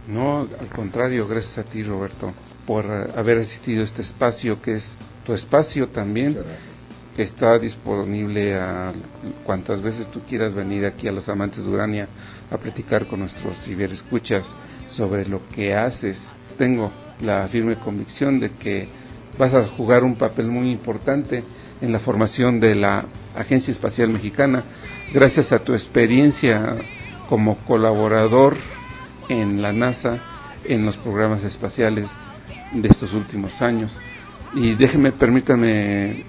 No, 0.06 0.48
al 0.58 0.68
contrario, 0.68 1.26
gracias 1.28 1.58
a 1.58 1.64
ti 1.64 1.82
Roberto 1.82 2.32
por 2.66 2.84
eh, 2.84 3.08
haber 3.16 3.38
asistido 3.38 3.82
a 3.82 3.84
este 3.84 4.02
espacio 4.02 4.60
que 4.60 4.74
es 4.76 4.96
tu 5.24 5.34
espacio 5.34 5.88
también 5.88 6.36
está 7.22 7.58
disponible 7.58 8.54
a 8.56 8.92
cuantas 9.44 9.82
veces 9.82 10.06
tú 10.10 10.20
quieras 10.28 10.54
venir 10.54 10.84
aquí 10.86 11.08
a 11.08 11.12
los 11.12 11.28
amantes 11.28 11.64
de 11.64 11.70
Urania 11.70 12.08
a 12.50 12.56
platicar 12.56 13.06
con 13.06 13.20
nuestros 13.20 13.56
ciberescuchas 13.62 14.54
sobre 14.88 15.26
lo 15.26 15.46
que 15.48 15.74
haces. 15.74 16.20
Tengo 16.58 16.90
la 17.20 17.46
firme 17.48 17.76
convicción 17.76 18.40
de 18.40 18.50
que 18.52 18.88
vas 19.38 19.54
a 19.54 19.66
jugar 19.66 20.04
un 20.04 20.16
papel 20.16 20.46
muy 20.48 20.70
importante 20.70 21.44
en 21.80 21.92
la 21.92 21.98
formación 21.98 22.60
de 22.60 22.74
la 22.74 23.04
Agencia 23.36 23.72
Espacial 23.72 24.10
Mexicana 24.10 24.62
gracias 25.12 25.52
a 25.52 25.60
tu 25.60 25.72
experiencia 25.72 26.76
como 27.28 27.56
colaborador 27.58 28.56
en 29.28 29.62
la 29.62 29.72
NASA 29.72 30.18
en 30.64 30.84
los 30.84 30.96
programas 30.96 31.44
espaciales 31.44 32.10
de 32.72 32.88
estos 32.88 33.14
últimos 33.14 33.62
años. 33.62 33.98
Y 34.54 34.74
déjeme, 34.74 35.12
permítanme 35.12 36.24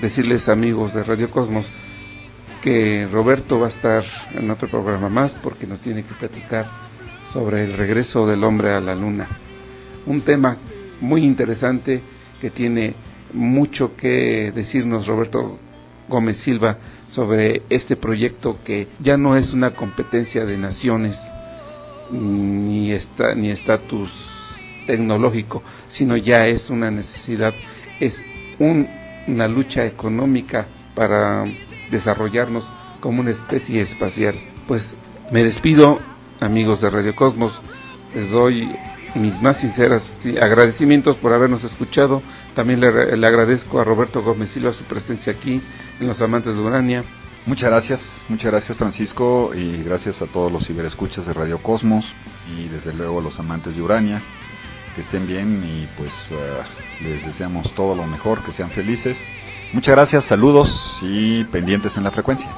decirles 0.00 0.48
amigos 0.48 0.94
de 0.94 1.02
Radio 1.02 1.30
Cosmos 1.30 1.66
que 2.62 3.08
Roberto 3.10 3.58
va 3.58 3.66
a 3.66 3.70
estar 3.70 4.04
en 4.34 4.50
otro 4.50 4.68
programa 4.68 5.08
más 5.08 5.32
porque 5.32 5.66
nos 5.66 5.80
tiene 5.80 6.02
que 6.02 6.14
platicar 6.14 6.66
sobre 7.32 7.64
el 7.64 7.74
regreso 7.74 8.26
del 8.26 8.44
hombre 8.44 8.72
a 8.72 8.80
la 8.80 8.94
luna. 8.94 9.26
Un 10.06 10.22
tema 10.22 10.56
muy 11.00 11.24
interesante 11.24 12.00
que 12.40 12.50
tiene 12.50 12.94
mucho 13.32 13.94
que 13.94 14.52
decirnos 14.54 15.06
Roberto 15.06 15.58
Gómez 16.08 16.38
Silva 16.38 16.78
sobre 17.08 17.62
este 17.68 17.96
proyecto 17.96 18.58
que 18.64 18.88
ya 18.98 19.16
no 19.16 19.36
es 19.36 19.52
una 19.52 19.72
competencia 19.72 20.44
de 20.44 20.56
naciones 20.56 21.18
ni 22.10 22.92
está, 22.92 23.34
ni 23.34 23.50
estatus 23.50 24.10
tecnológico, 24.86 25.62
sino 25.88 26.16
ya 26.16 26.46
es 26.46 26.70
una 26.70 26.90
necesidad, 26.90 27.52
es 28.00 28.24
un 28.58 28.88
una 29.28 29.46
lucha 29.46 29.84
económica 29.84 30.66
para 30.94 31.44
desarrollarnos 31.90 32.70
como 33.00 33.20
una 33.20 33.30
especie 33.30 33.80
espacial. 33.80 34.34
Pues 34.66 34.94
me 35.30 35.44
despido, 35.44 35.98
amigos 36.40 36.80
de 36.80 36.90
Radio 36.90 37.14
Cosmos, 37.14 37.60
les 38.14 38.30
doy 38.30 38.68
mis 39.14 39.40
más 39.40 39.58
sinceros 39.58 40.12
agradecimientos 40.40 41.16
por 41.16 41.32
habernos 41.32 41.64
escuchado, 41.64 42.22
También 42.54 42.80
le, 42.80 43.16
le, 43.16 43.26
agradezco 43.26 43.80
a 43.80 43.84
Roberto 43.84 44.22
Gómez 44.22 44.50
Silva 44.50 44.72
su 44.72 44.84
presencia 44.84 45.32
aquí 45.32 45.60
en 46.00 46.06
Los 46.06 46.20
Amantes 46.20 46.56
de 46.56 46.60
Urania. 46.60 47.04
Muchas 47.46 47.70
gracias, 47.70 48.20
muchas 48.28 48.50
gracias 48.50 48.76
Francisco 48.76 49.52
y 49.54 49.82
gracias 49.82 50.20
a 50.20 50.26
todos 50.26 50.52
los 50.52 50.66
ciberescuchas 50.66 51.26
de 51.26 51.32
Radio 51.32 51.58
Cosmos 51.58 52.12
y 52.54 52.68
desde 52.68 52.92
luego 52.92 53.20
a 53.20 53.22
los 53.22 53.38
amantes 53.38 53.76
de 53.76 53.82
Urania. 53.82 54.20
Que 54.98 55.02
estén 55.02 55.28
bien 55.28 55.62
y 55.64 55.86
pues 55.96 56.10
uh, 56.32 57.04
les 57.04 57.24
deseamos 57.24 57.72
todo 57.76 57.94
lo 57.94 58.04
mejor, 58.04 58.42
que 58.42 58.52
sean 58.52 58.68
felices. 58.68 59.24
Muchas 59.72 59.94
gracias, 59.94 60.24
saludos 60.24 60.98
y 61.02 61.44
pendientes 61.44 61.96
en 61.96 62.02
la 62.02 62.10
frecuencia. 62.10 62.50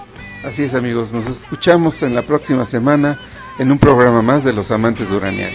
Así 0.42 0.62
es 0.62 0.72
amigos, 0.72 1.12
nos 1.12 1.26
escuchamos 1.26 2.00
en 2.00 2.14
la 2.14 2.22
próxima 2.22 2.64
semana 2.64 3.18
en 3.58 3.70
un 3.70 3.78
programa 3.78 4.22
más 4.22 4.42
de 4.42 4.54
los 4.54 4.70
amantes 4.70 5.10
de 5.10 5.16
Urania. 5.18 5.50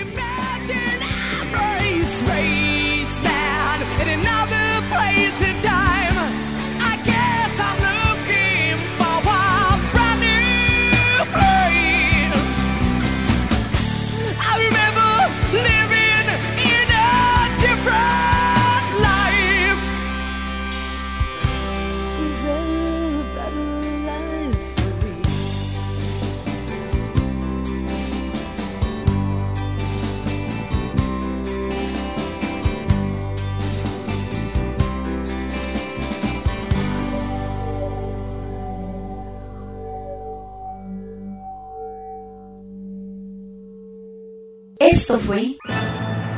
Esto 44.91 45.17
fue 45.17 45.57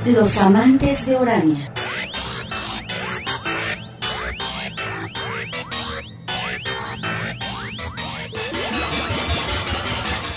Los 0.06 0.38
Amantes 0.38 1.06
de 1.06 1.18
Orania. 1.18 1.74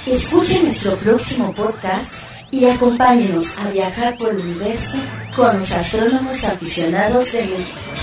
Escuche 0.07 0.61
nuestro 0.65 0.97
próximo 0.97 1.55
podcast 1.55 2.25
y 2.51 2.65
acompáñenos 2.65 3.57
a 3.59 3.71
viajar 3.71 4.17
por 4.17 4.31
el 4.31 4.41
universo 4.41 4.99
con 5.37 5.55
los 5.55 5.71
astrónomos 5.71 6.43
aficionados 6.43 7.31
de 7.31 7.43
México. 7.43 8.00